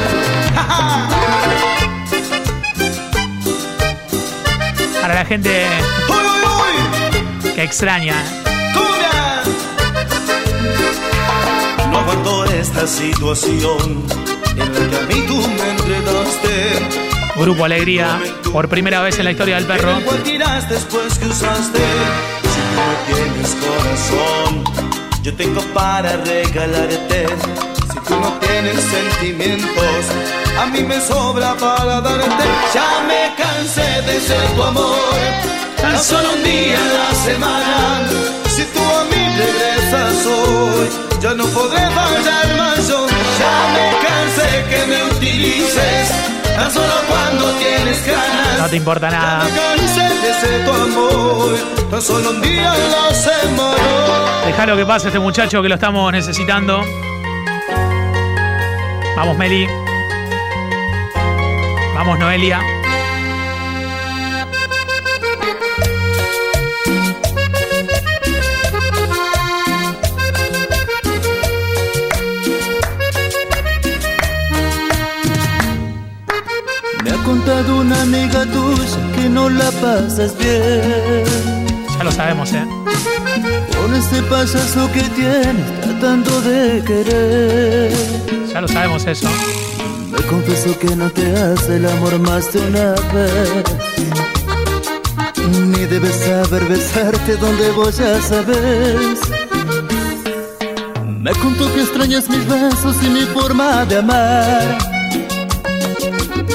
[5.23, 5.65] la gente
[6.09, 7.51] ¡Uy, uy, uy!
[7.53, 8.15] que extraña.
[8.73, 9.43] ¡Cumbia!
[11.89, 14.03] No aguanto esta situación
[14.51, 16.79] en la que a mí tú me enredaste.
[17.37, 18.19] Grupo Alegría,
[18.51, 19.93] por primera vez en la historia del perro.
[20.05, 21.79] ¿Cuál tiras después que usaste?
[22.53, 24.63] Si tú no tienes corazón,
[25.23, 27.27] yo tengo para regalarte.
[27.93, 30.05] Si tú no tienes sentimientos,
[30.59, 32.45] a mí me sobra para darte.
[32.73, 35.19] Ya me cansé de ser tu amor,
[35.81, 38.01] tan solo un día en la semana.
[38.47, 40.89] Si tú a mí regresas hoy,
[41.21, 43.07] ya no podré fallar más yo.
[43.39, 46.11] Ya me cansé que me utilices,
[46.55, 48.59] tan solo cuando tienes ganas.
[48.59, 49.43] No te importa nada.
[49.43, 51.55] Me cansé de ser tu amor,
[51.89, 54.45] tan solo un día en la semana.
[54.45, 56.83] Dejalo que pase este muchacho que lo estamos necesitando.
[59.15, 59.82] Vamos, Meli.
[62.05, 62.59] Vamos, Noelia.
[77.23, 78.85] culpa tuya
[79.15, 81.23] que no la pasas bien.
[81.97, 82.65] Ya lo sabemos, ¿eh?
[83.77, 87.93] Con ese payaso que tienes tratando de querer.
[88.51, 89.29] Ya lo sabemos eso.
[90.29, 93.63] Confieso que no te hace el amor más de una vez.
[95.67, 99.19] Ni debes saber besarte donde vos ya sabes.
[101.19, 104.77] Me contó que extrañas mis besos y mi forma de amar.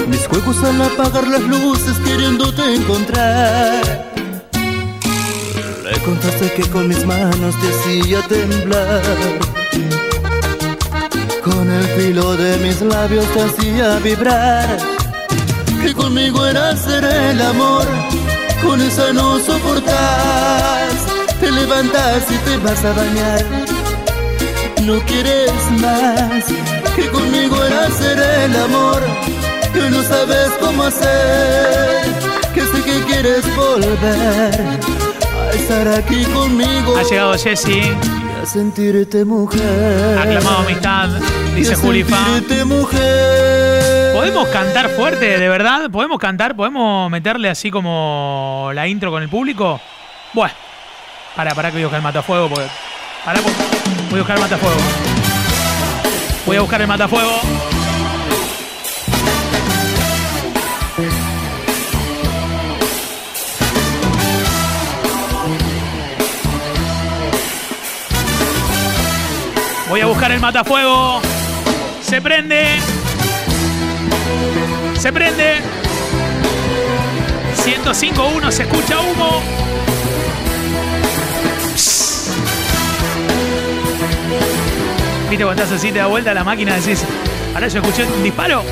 [0.09, 4.09] Mis juegos al apagar las luces queriéndote encontrar.
[5.85, 9.58] Le contaste que con mis manos te hacía temblar.
[11.51, 14.79] Con el filo de mis labios te hacía vibrar.
[15.83, 17.87] Que conmigo era hacer el amor.
[18.63, 20.93] Con esa no soportas.
[21.41, 23.45] Te levantas y te vas a bañar.
[24.83, 26.45] No quieres más.
[26.95, 29.03] Que conmigo era hacer el amor.
[29.73, 32.03] Que no sabes cómo hacer.
[32.55, 34.79] Que sé que quieres volver
[35.51, 36.97] a estar aquí conmigo.
[36.97, 37.39] Ha llegado a
[38.49, 40.19] sentirte mujer.
[40.19, 41.11] Aclamado amistad,
[41.59, 41.77] dice
[42.65, 44.13] mujer.
[44.15, 45.91] ¿Podemos cantar fuerte, de verdad?
[45.91, 46.55] ¿Podemos cantar?
[46.55, 49.81] ¿Podemos meterle así como la intro con el público?
[50.33, 50.55] Bueno,
[51.35, 52.49] para, para que voy a buscar el matafuego.
[52.49, 52.69] Porque,
[53.25, 53.41] para,
[54.11, 54.77] voy a buscar el matafuego.
[56.47, 57.41] Voy a buscar el matafuego.
[69.89, 71.38] Voy a buscar el matafuego.
[72.09, 72.65] Se prende.
[74.99, 75.61] Se prende.
[77.55, 79.43] 105.1 se escucha humo.
[81.75, 82.31] Psst.
[85.29, 87.05] Viste cuando estás así, te da vuelta la máquina y decís,
[87.53, 88.65] ahora yo escuché un disparo.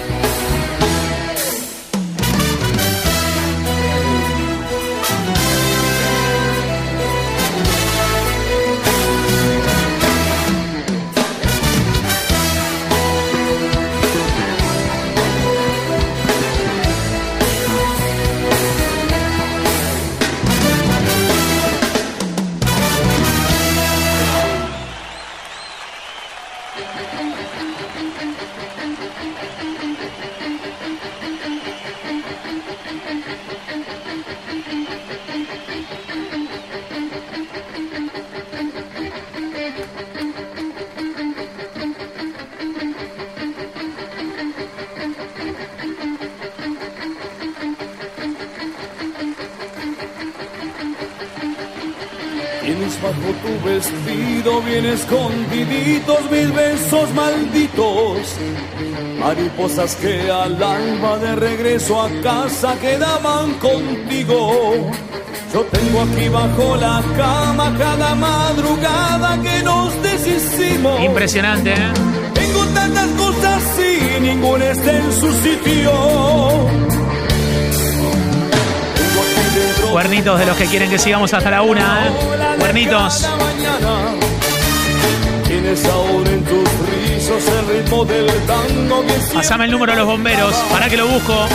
[59.56, 64.90] Mariposas que al alba de regreso a casa quedaban contigo.
[65.52, 71.00] Yo tengo aquí bajo la cama cada madrugada que nos deshicimos.
[71.00, 71.92] Impresionante, ¿eh?
[72.34, 75.92] Tengo tantas cosas y ninguna está en su sitio.
[79.90, 82.10] Cuernitos de los que quieren que sigamos hasta la una, ¿eh?
[82.58, 83.26] Cuernitos.
[85.48, 87.05] Tienes aún en tus
[87.36, 90.96] rizos el ritmo del tango que siempre Pasame el número de los bomberos, para que
[90.96, 91.48] lo busco.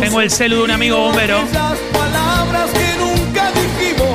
[0.00, 1.38] tengo el celu de un amigo bombero.
[1.38, 4.08] Esas palabras que nunca dijimos.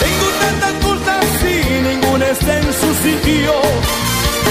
[0.00, 3.52] Tengo tantas cosas y ninguna está en su sitio.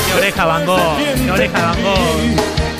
[0.07, 2.74] Qué oreja Van Gogh, qué oreja Van Gogh.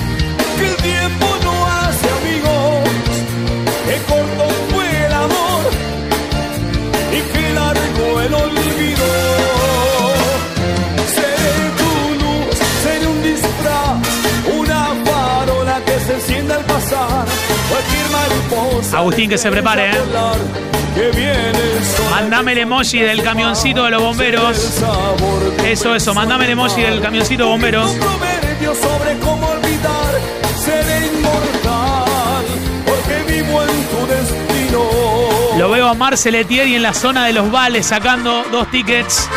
[18.93, 19.97] Agustín, que se prepare, ¿eh?
[22.09, 24.81] Mandame el emoji del camioncito de los bomberos.
[25.65, 27.91] Eso, eso, mandame el emoji del camioncito de bomberos.
[27.91, 30.19] sobre cómo olvidar.
[30.63, 32.45] Seré inmortal
[32.85, 34.89] porque vivo en tu destino.
[35.57, 39.29] Lo veo a Marcel Etieri en la zona de los vales sacando dos tickets.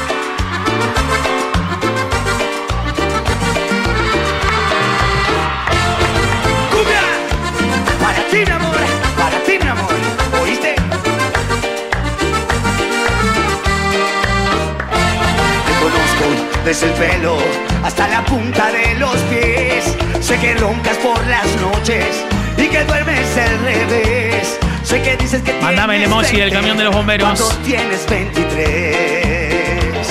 [16.68, 17.38] Desde el pelo
[17.82, 19.96] hasta la punta de los pies.
[20.20, 22.22] Sé que roncas por las noches
[22.58, 24.58] y que duermes al revés.
[24.82, 27.40] Sé que dices que Mandame el emoji del 20 camión de los bomberos.
[27.40, 30.08] Cuando tienes 23.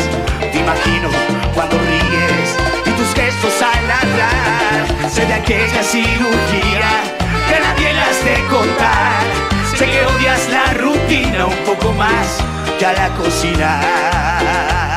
[0.51, 1.09] Te imagino
[1.53, 4.87] cuando ríes y tus gestos al hablar.
[5.11, 6.89] Sé de aquella cirugía
[7.47, 9.21] que la bien has de contar.
[9.77, 12.39] Sé que odias la rutina un poco más
[12.79, 14.96] que a la cocina.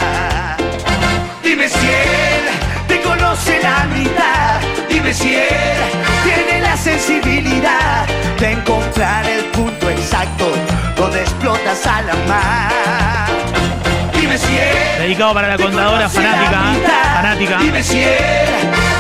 [1.61, 4.61] Dime si él te conoce la mitad.
[4.89, 5.77] Dime si él
[6.25, 8.07] tiene la sensibilidad
[8.39, 10.51] de encontrar el punto exacto
[10.97, 13.29] donde explotas a la mar.
[14.19, 16.63] Dime si él Dedicado para la contadora la fanática.
[16.63, 17.15] mitad.
[17.17, 17.59] Fanática.
[17.59, 18.49] Dime si él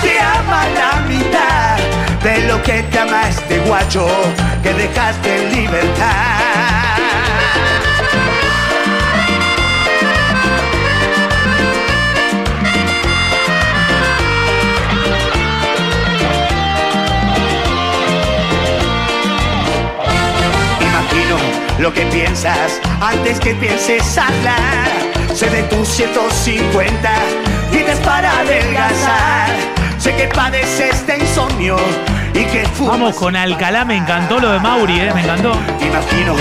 [0.02, 1.78] te ama la mitad
[2.22, 4.06] de lo que te ama este guacho
[4.62, 6.40] que dejaste en libertad.
[21.80, 24.88] Lo que piensas antes que pienses hablar.
[25.34, 27.10] Sé de tus 150
[27.70, 29.48] tienes para adelgazar.
[29.98, 31.76] Sé que padeces de insomnio
[32.34, 32.98] y que fumas.
[32.98, 35.12] Vamos con Alcalá, me encantó lo de Mauri, ¿eh?
[35.14, 35.52] Me encantó.
[35.80, 36.34] Imagino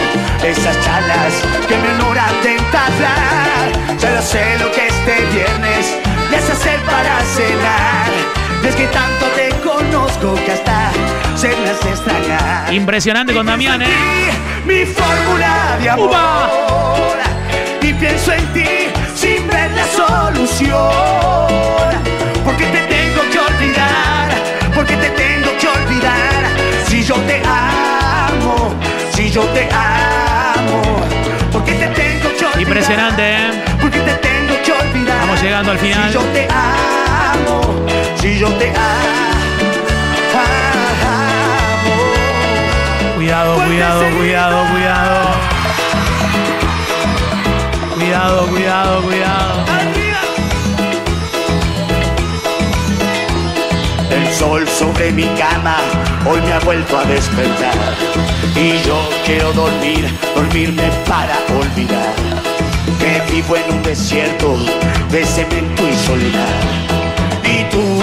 [0.44, 1.34] esas charlas
[1.68, 4.00] que me honoran de entablar.
[4.00, 5.98] Solo sé lo que este viernes
[6.32, 8.39] les hacer para cenar.
[8.64, 10.92] Es que tanto te conozco que hasta
[11.36, 12.74] se me hace extrañar.
[12.74, 13.88] Impresionante con Damián, ¿eh?
[14.66, 16.10] Mi fórmula de amor.
[17.82, 18.66] Y pienso en ti
[19.16, 20.92] sin ver la solución.
[22.44, 24.30] Porque te tengo que olvidar.
[24.76, 26.44] Porque te tengo que olvidar.
[26.88, 28.76] Si yo te amo.
[29.14, 30.82] Si yo te amo.
[31.52, 32.62] Porque te tengo que olvidar.
[32.62, 33.69] Impresionante, ¿eh?
[35.40, 36.12] Estamos llegando al final.
[36.12, 37.86] Si yo te amo.
[38.20, 39.30] Si yo te amo.
[43.16, 45.30] Cuidado, cuidado, cuidado, cuidado.
[47.96, 49.66] Cuidado, cuidado, cuidado.
[54.12, 55.78] El sol sobre mi cama
[56.26, 57.76] hoy me ha vuelto a despertar.
[58.56, 62.29] Y yo quiero dormir, dormirme para olvidar.
[63.00, 64.58] Que vivo en un desierto
[65.10, 66.56] de cemento y soledad.
[67.44, 68.02] Y tú,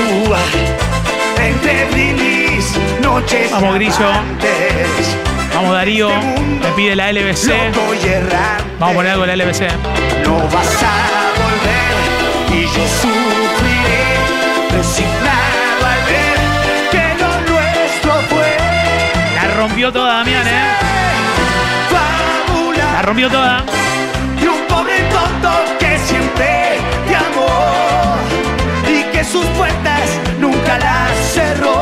[1.41, 2.73] entre brindis,
[3.03, 3.51] noches.
[3.51, 3.97] Vamos, Grillo.
[3.99, 5.17] diamantes,
[5.55, 6.09] Vamos, Darío.
[6.63, 7.49] Me pide la LBC.
[7.49, 9.63] errante, Vamos a poner algo de la LBC.
[10.25, 14.05] No vas a volver y yo sufriré
[14.77, 16.39] resignado al ver
[16.91, 18.57] que lo nuestro fue
[19.37, 20.51] La rompió toda, Damián, ¿eh?
[22.93, 23.65] La rompió toda.
[29.31, 30.09] Sus puertas
[30.39, 31.75] nunca las cerró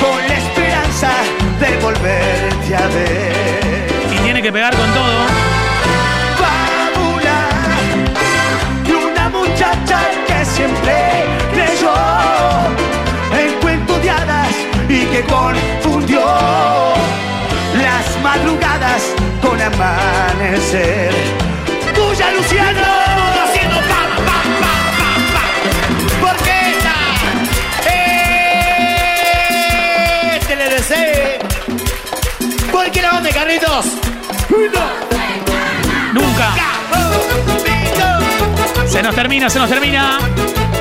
[0.00, 1.10] con la esperanza
[1.60, 3.86] de volverte a ver.
[4.12, 5.26] Y tiene que pegar con todo.
[6.42, 7.48] fábula
[8.86, 11.94] y una muchacha que siempre creyó
[13.38, 14.54] en cuento de hadas
[14.88, 16.24] y que confundió
[17.74, 19.02] las madrugadas
[19.42, 21.12] con amanecer.
[21.94, 23.05] Tuya, Luciano,
[33.46, 33.86] Carlitos.
[36.12, 36.54] Nunca.
[38.88, 40.18] Se nos termina, se nos termina.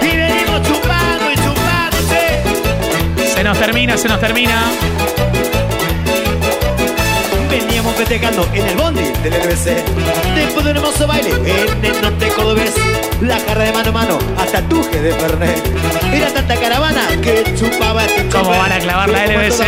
[0.01, 2.43] Y venimos chupando y chupándose.
[3.35, 4.63] Se nos termina, se nos termina.
[7.59, 9.65] Veníamos festejando en el bondi del LBC.
[10.35, 12.73] Después de un hermoso baile en el norte cordobés.
[13.21, 15.63] La jarra de mano a mano hasta tuje de Fernet.
[16.13, 19.63] Era tanta caravana que chupaba este ¿Cómo van a clavar la LBC?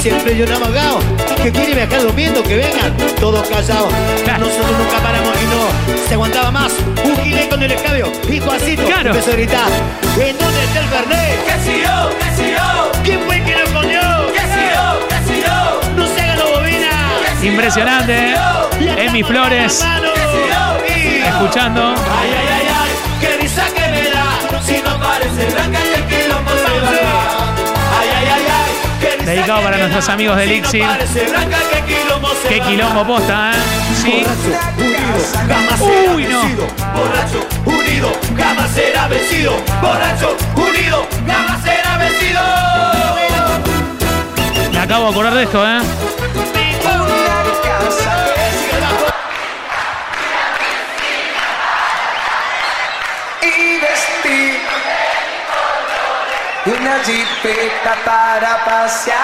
[0.00, 1.00] Siempre yo un amagado
[1.42, 3.92] que quiere viajar durmiendo, que vengan todos callados.
[4.40, 6.72] Nosotros nunca paramos y no se aguantaba más.
[7.04, 9.10] Un gilet con el escabio y Juancito Claro.
[9.10, 9.68] empezó a gritar.
[10.18, 11.44] ¿En dónde está el Fernet?
[11.44, 12.10] ¿Qué si yo?
[12.18, 13.02] ¿Qué si yo?
[13.04, 13.20] ¿Quién
[17.42, 18.34] Impresionante.
[18.96, 19.84] Emi Flores.
[21.26, 21.94] Escuchando.
[21.94, 22.30] Ay,
[23.20, 23.36] que
[29.24, 30.36] Dedicado para nuestros amigos
[30.80, 31.56] parece blanca,
[32.48, 33.56] qué quilombo posta, ¿eh?
[36.28, 36.42] No.
[36.42, 38.12] vencido, borracho, unido,
[38.68, 41.06] será vencido, borracho, unido,
[41.62, 42.40] será vencido.
[44.72, 45.80] Me acabo de acordar de esto, ¿eh?
[53.42, 54.60] Y vestir
[56.66, 59.22] una jipeta para pasear.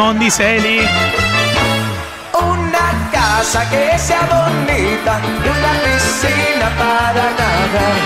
[0.00, 0.80] Simón, dice Eli.
[2.32, 5.20] Una casa que sea bonita
[5.54, 7.96] una piscina para nadar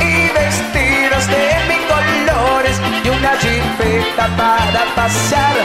[0.00, 5.56] y vestidos de mil colores y una jipeta para pasear.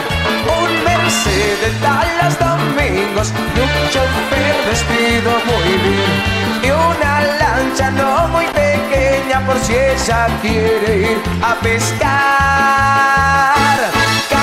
[0.60, 1.88] Un Mercedes a
[2.20, 6.14] los domingos y un chofer vestido muy bien.
[6.62, 13.00] Y una lancha no muy pequeña por si ella quiere ir a pescar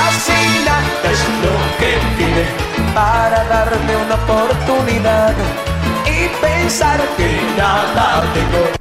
[0.07, 2.45] casi nada es lo que pide
[2.93, 5.33] para darme una oportunidad
[6.05, 8.77] y pensar que nada tengo.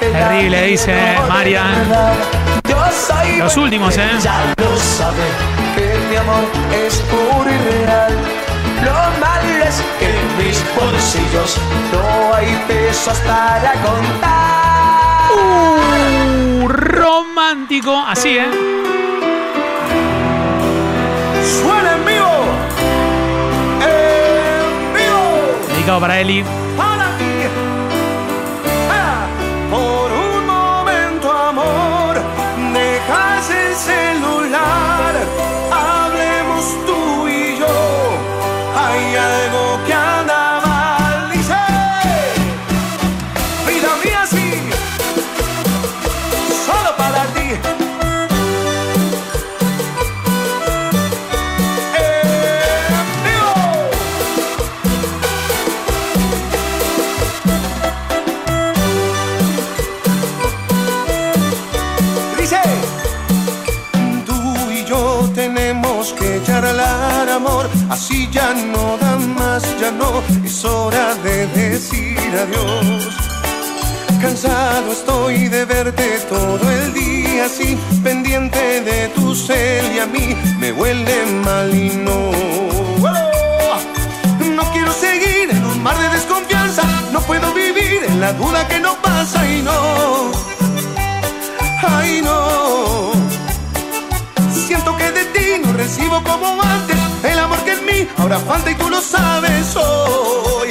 [0.00, 1.88] Terrible, dice de Marian.
[1.88, 2.14] verdad.
[2.68, 4.10] Yo soy Los últimos, ¿eh?
[4.22, 5.26] Ya lo sabe
[5.76, 6.44] que mi amor
[6.84, 8.12] es puro y real.
[8.84, 11.56] Lo malo es que en mis bolsillos
[11.92, 15.30] no hay pesos para contar.
[15.36, 17.96] Uh, romántico.
[18.06, 18.87] Así, ¿eh?
[21.48, 22.30] Suena en vivo.
[23.80, 25.68] En vivo.
[25.68, 26.44] Dedicado para Eli.
[66.12, 73.08] Que charlar amor, así ya no da más, ya no, es hora de decir adiós.
[74.20, 80.36] Cansado estoy de verte todo el día así, pendiente de tu cel y a mí
[80.58, 82.18] me huele mal y no.
[84.56, 86.82] No quiero seguir en un mar de desconfianza,
[87.12, 90.32] no puedo vivir en la duda que no pasa y no.
[91.80, 93.12] Ay no,
[95.78, 100.68] recibo como antes el amor que en mí ahora falta y tú lo sabes hoy.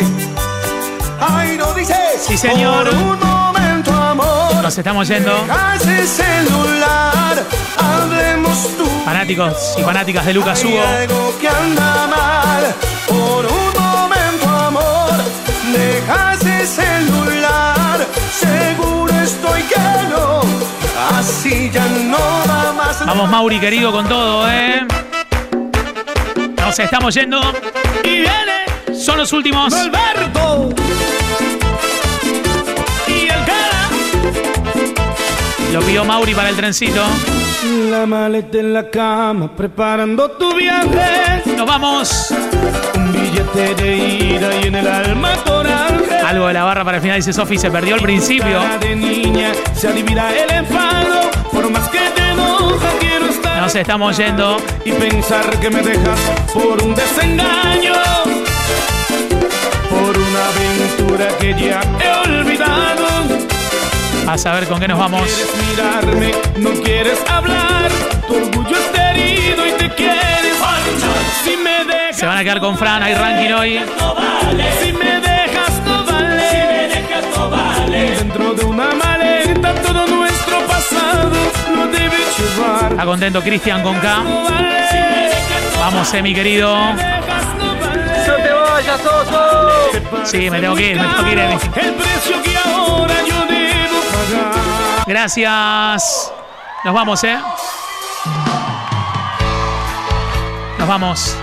[1.19, 1.97] Ay no dices,
[2.27, 2.89] Sí, señor.
[2.89, 5.33] Por un momento amor, Nos estamos yendo.
[5.49, 7.43] Hace celular,
[7.77, 8.85] hablemos tú.
[9.05, 10.83] Fanáticos y fanáticas de Lucas Hay Hugo.
[10.83, 12.75] algo que anda mal.
[13.07, 15.13] Por un momento, amor,
[15.73, 17.06] dejas el
[23.07, 24.85] Vamos, Mauri, querido, con todo, ¿eh?
[26.57, 27.39] Nos estamos yendo.
[28.03, 28.65] Y viene.
[28.93, 29.73] Son los últimos.
[29.73, 30.67] Alberto.
[33.07, 33.89] Y el cara.
[35.71, 37.01] Lo pidió Mauri para el trencito.
[37.89, 41.43] La maleta en la cama, preparando tu viaje.
[41.55, 42.33] Nos vamos.
[42.93, 46.17] Un billete de ida y en el alma coraje.
[46.25, 47.57] Algo de la barra para el final, dice Sofi.
[47.57, 48.59] Se perdió al principio.
[48.81, 51.36] De niña, se adivina el enfado.
[53.67, 54.57] Nos estamos yendo.
[54.85, 56.19] Y pensar que me dejas
[56.53, 57.95] por un desengaño.
[59.89, 63.07] Por una aventura que ya he olvidado.
[64.25, 65.21] A saber con qué nos vamos.
[65.23, 67.91] Quieres mirarme, no quieres hablar.
[68.27, 70.55] Tu orgullo está herido y te quieres.
[71.43, 72.17] Si me dejas.
[72.17, 73.03] Se van a quedar con Fran.
[73.03, 73.79] Hay ranking hoy.
[73.79, 74.15] no.
[74.81, 76.49] Si me dejas, no vale.
[76.49, 78.11] Si me dejas, no vale.
[78.11, 78.93] Dentro de una
[82.89, 84.23] Está contento Cristian con K.
[85.79, 86.75] Vamos, eh, mi querido.
[86.75, 89.69] No te vayas, Soso.
[90.25, 91.39] Sí, me tengo que ir, me tengo que ir.
[91.39, 95.05] El precio que ahora yo debo pagar.
[95.05, 96.33] Gracias.
[96.83, 97.37] Nos vamos, ¿eh?
[100.79, 101.35] Nos vamos.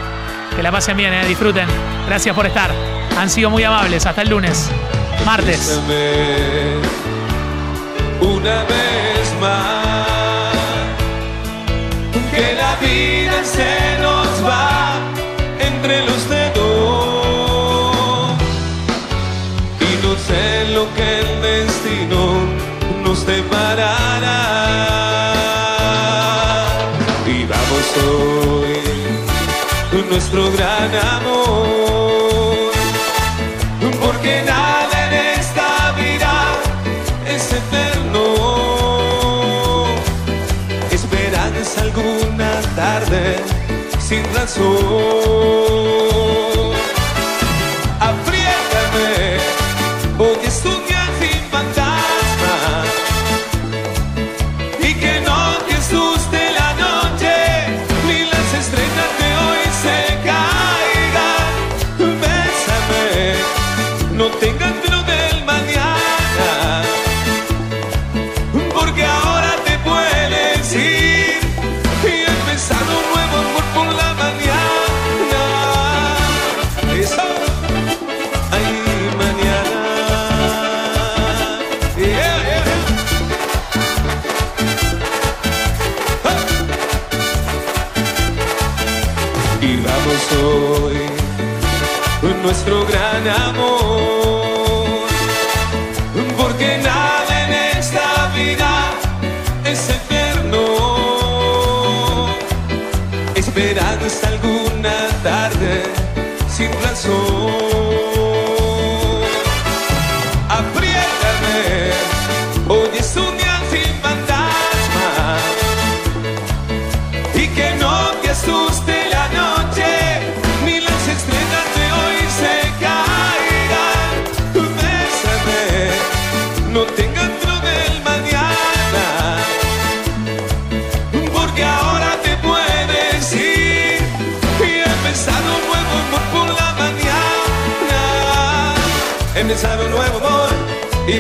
[0.57, 1.25] Que la pasen bien, ¿eh?
[1.27, 1.69] Disfruten.
[2.07, 2.71] Gracias por estar.
[3.19, 4.05] Han sido muy amables.
[4.07, 4.71] Hasta el lunes.
[5.25, 5.81] Martes.
[8.21, 9.84] una vez más
[12.35, 14.99] que la vida se nos va
[15.61, 16.55] entre los dedos.
[19.81, 20.45] Y no sé
[20.77, 22.23] lo que el destino
[23.05, 24.41] nos deparará.
[27.27, 28.75] Y vamos hoy
[30.11, 32.34] nuestro gran amor
[43.99, 44.75] sin razón.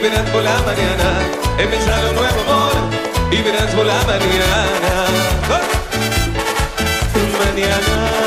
[0.04, 1.08] Verás por la mañana.
[1.58, 2.72] Empezar un nuevo amor
[3.30, 5.06] y verás por la mañana.
[5.50, 5.84] ¡Oh!
[7.38, 8.23] mañana.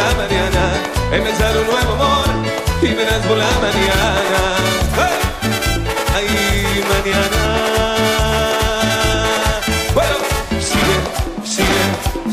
[0.00, 0.62] La mañana.
[1.12, 2.26] Empezar un nuevo amor
[2.82, 4.38] y verás por la mañana.
[4.98, 5.16] ¡Hey!
[6.16, 6.28] Ay,
[6.92, 7.42] mañana.
[9.94, 10.16] Bueno,
[10.68, 10.96] sigue,
[11.54, 11.84] sigue,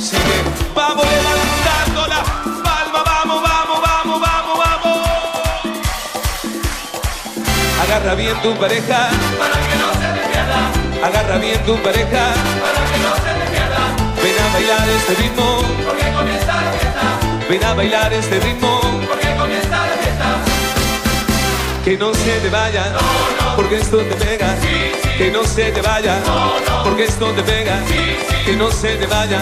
[0.09, 0.38] sigue.
[0.76, 2.22] Vamos levantando la
[2.68, 4.97] palma, vamos, vamos, vamos, vamos, vamos.
[7.84, 8.99] Agarra bien tu pareja
[9.41, 10.61] para que no se te pierda.
[11.07, 12.24] Agarra bien tu pareja
[12.63, 13.82] para que no se te pierda.
[14.24, 15.47] Ven a bailar este ritmo
[15.86, 17.26] porque comienza la fiesta.
[17.49, 18.81] Ven a bailar este ritmo.
[19.07, 20.37] Porque comienza la fiesta.
[21.85, 22.91] Que no se te vaya,
[23.55, 24.53] porque esto te pega.
[25.17, 26.17] Que no se te vaya,
[26.83, 27.77] porque esto te pega.
[28.45, 29.41] Que no se te vaya,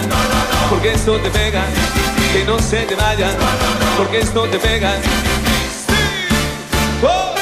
[0.70, 1.64] porque esto te pega.
[2.32, 3.30] Que no se te vaya,
[3.96, 4.92] porque esto te pega.
[7.02, 7.34] Oh,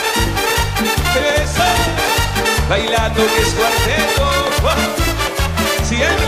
[1.43, 1.69] eso,
[2.71, 4.31] bailando que es cuarteto.
[4.65, 6.24] Oh, siempre.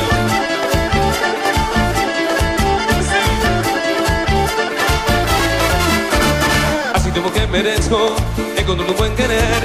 [7.17, 8.15] Como que merezco
[8.59, 9.63] encontrar un buen querer.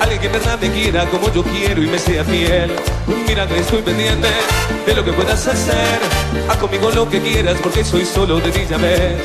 [0.00, 2.72] Alguien que en verdad me quiera como yo quiero y me sea fiel.
[3.24, 4.26] Mira que estoy pendiente
[4.84, 6.00] de lo que puedas hacer.
[6.48, 9.22] Haz conmigo lo que quieras porque soy solo de ti ya ves.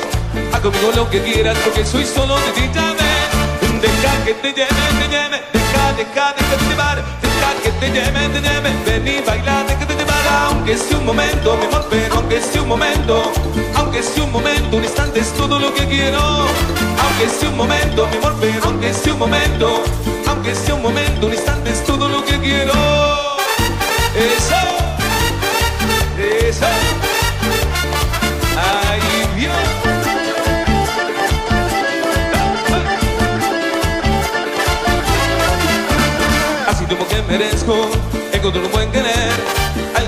[0.52, 3.82] Haz conmigo lo que quieras porque soy solo de ti ya ves.
[3.82, 5.42] Deja que te lleve, te lleve.
[5.52, 7.04] Deja, deja, déjate llevar.
[7.22, 8.70] Deja que te lleve, te lleve.
[8.86, 13.32] Ven y baila, déjate Aunque sea un momento, mi amor, pero aunque sea un momento
[13.76, 16.18] Aunque sea un momento, un instante es todo lo que quiero.
[16.18, 19.82] Aunque sea un momento, mi amor, pero aunque sea un momento
[20.26, 21.93] Aunque sea un momento, un instante es todo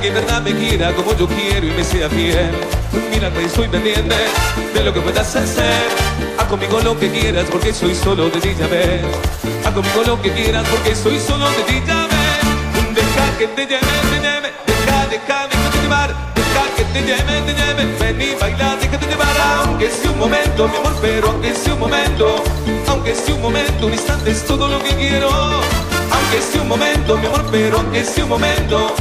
[0.07, 2.53] Alguien verdad me quiera como yo quiero y me sea fiel.
[3.11, 4.15] Mira que estoy pendiente
[4.73, 5.83] de lo que puedas hacer.
[6.39, 9.03] Haz conmigo lo que quieras porque soy solo de ti ya ves.
[9.65, 12.95] Haz conmigo lo que quieras porque soy solo de ti ya ves.
[12.95, 14.53] Deja que te lleve, te lleve.
[14.65, 16.15] Deja, deja, déjate llevar.
[16.37, 17.97] Deja que te lleve, te lleve.
[17.99, 19.37] Ven y baila, déjate llevar.
[19.65, 22.45] Aunque sea un momento, mi amor, pero aunque sea un momento
[22.87, 25.31] Aunque sea un momento, un instante es todo lo que quiero.
[25.31, 28.95] Aunque sea un momento, mi amor, pero aunque sea un momento,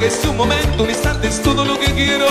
[0.00, 2.26] aunque sea un momento, un instante es todo lo que quiero.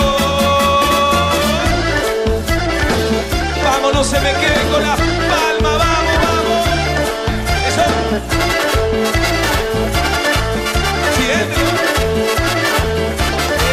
[3.62, 6.66] Vamos, no se me quede con la palma, vamos, vamos.
[7.68, 7.82] Eso.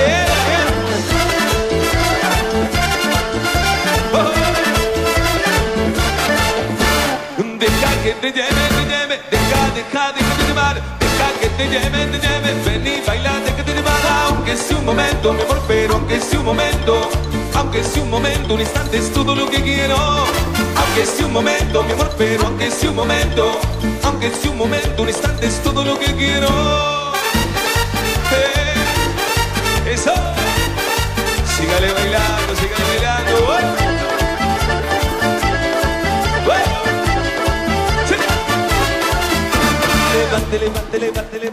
[0.05, 0.37] Era.
[4.13, 4.31] Oh.
[7.57, 10.96] Deja que te lleve, te lleve, deja, deja, llevar, deja que te lleve,
[11.57, 13.31] ven y baila,
[14.27, 17.09] aunque sea un momento, mi amor, pero aunque sea un momento,
[17.55, 19.95] aunque sea un momento, un instante es todo lo que quiero.
[19.95, 23.59] Aunque sea un momento, mi amor, pero aunque sea un momento,
[24.03, 26.47] aunque sea un momento, un instante es todo lo que quiero.
[29.85, 30.13] Eso,
[31.57, 33.86] sígale bailando, sígale bailando.
[40.51, 41.47] levántele, levántele, levántele.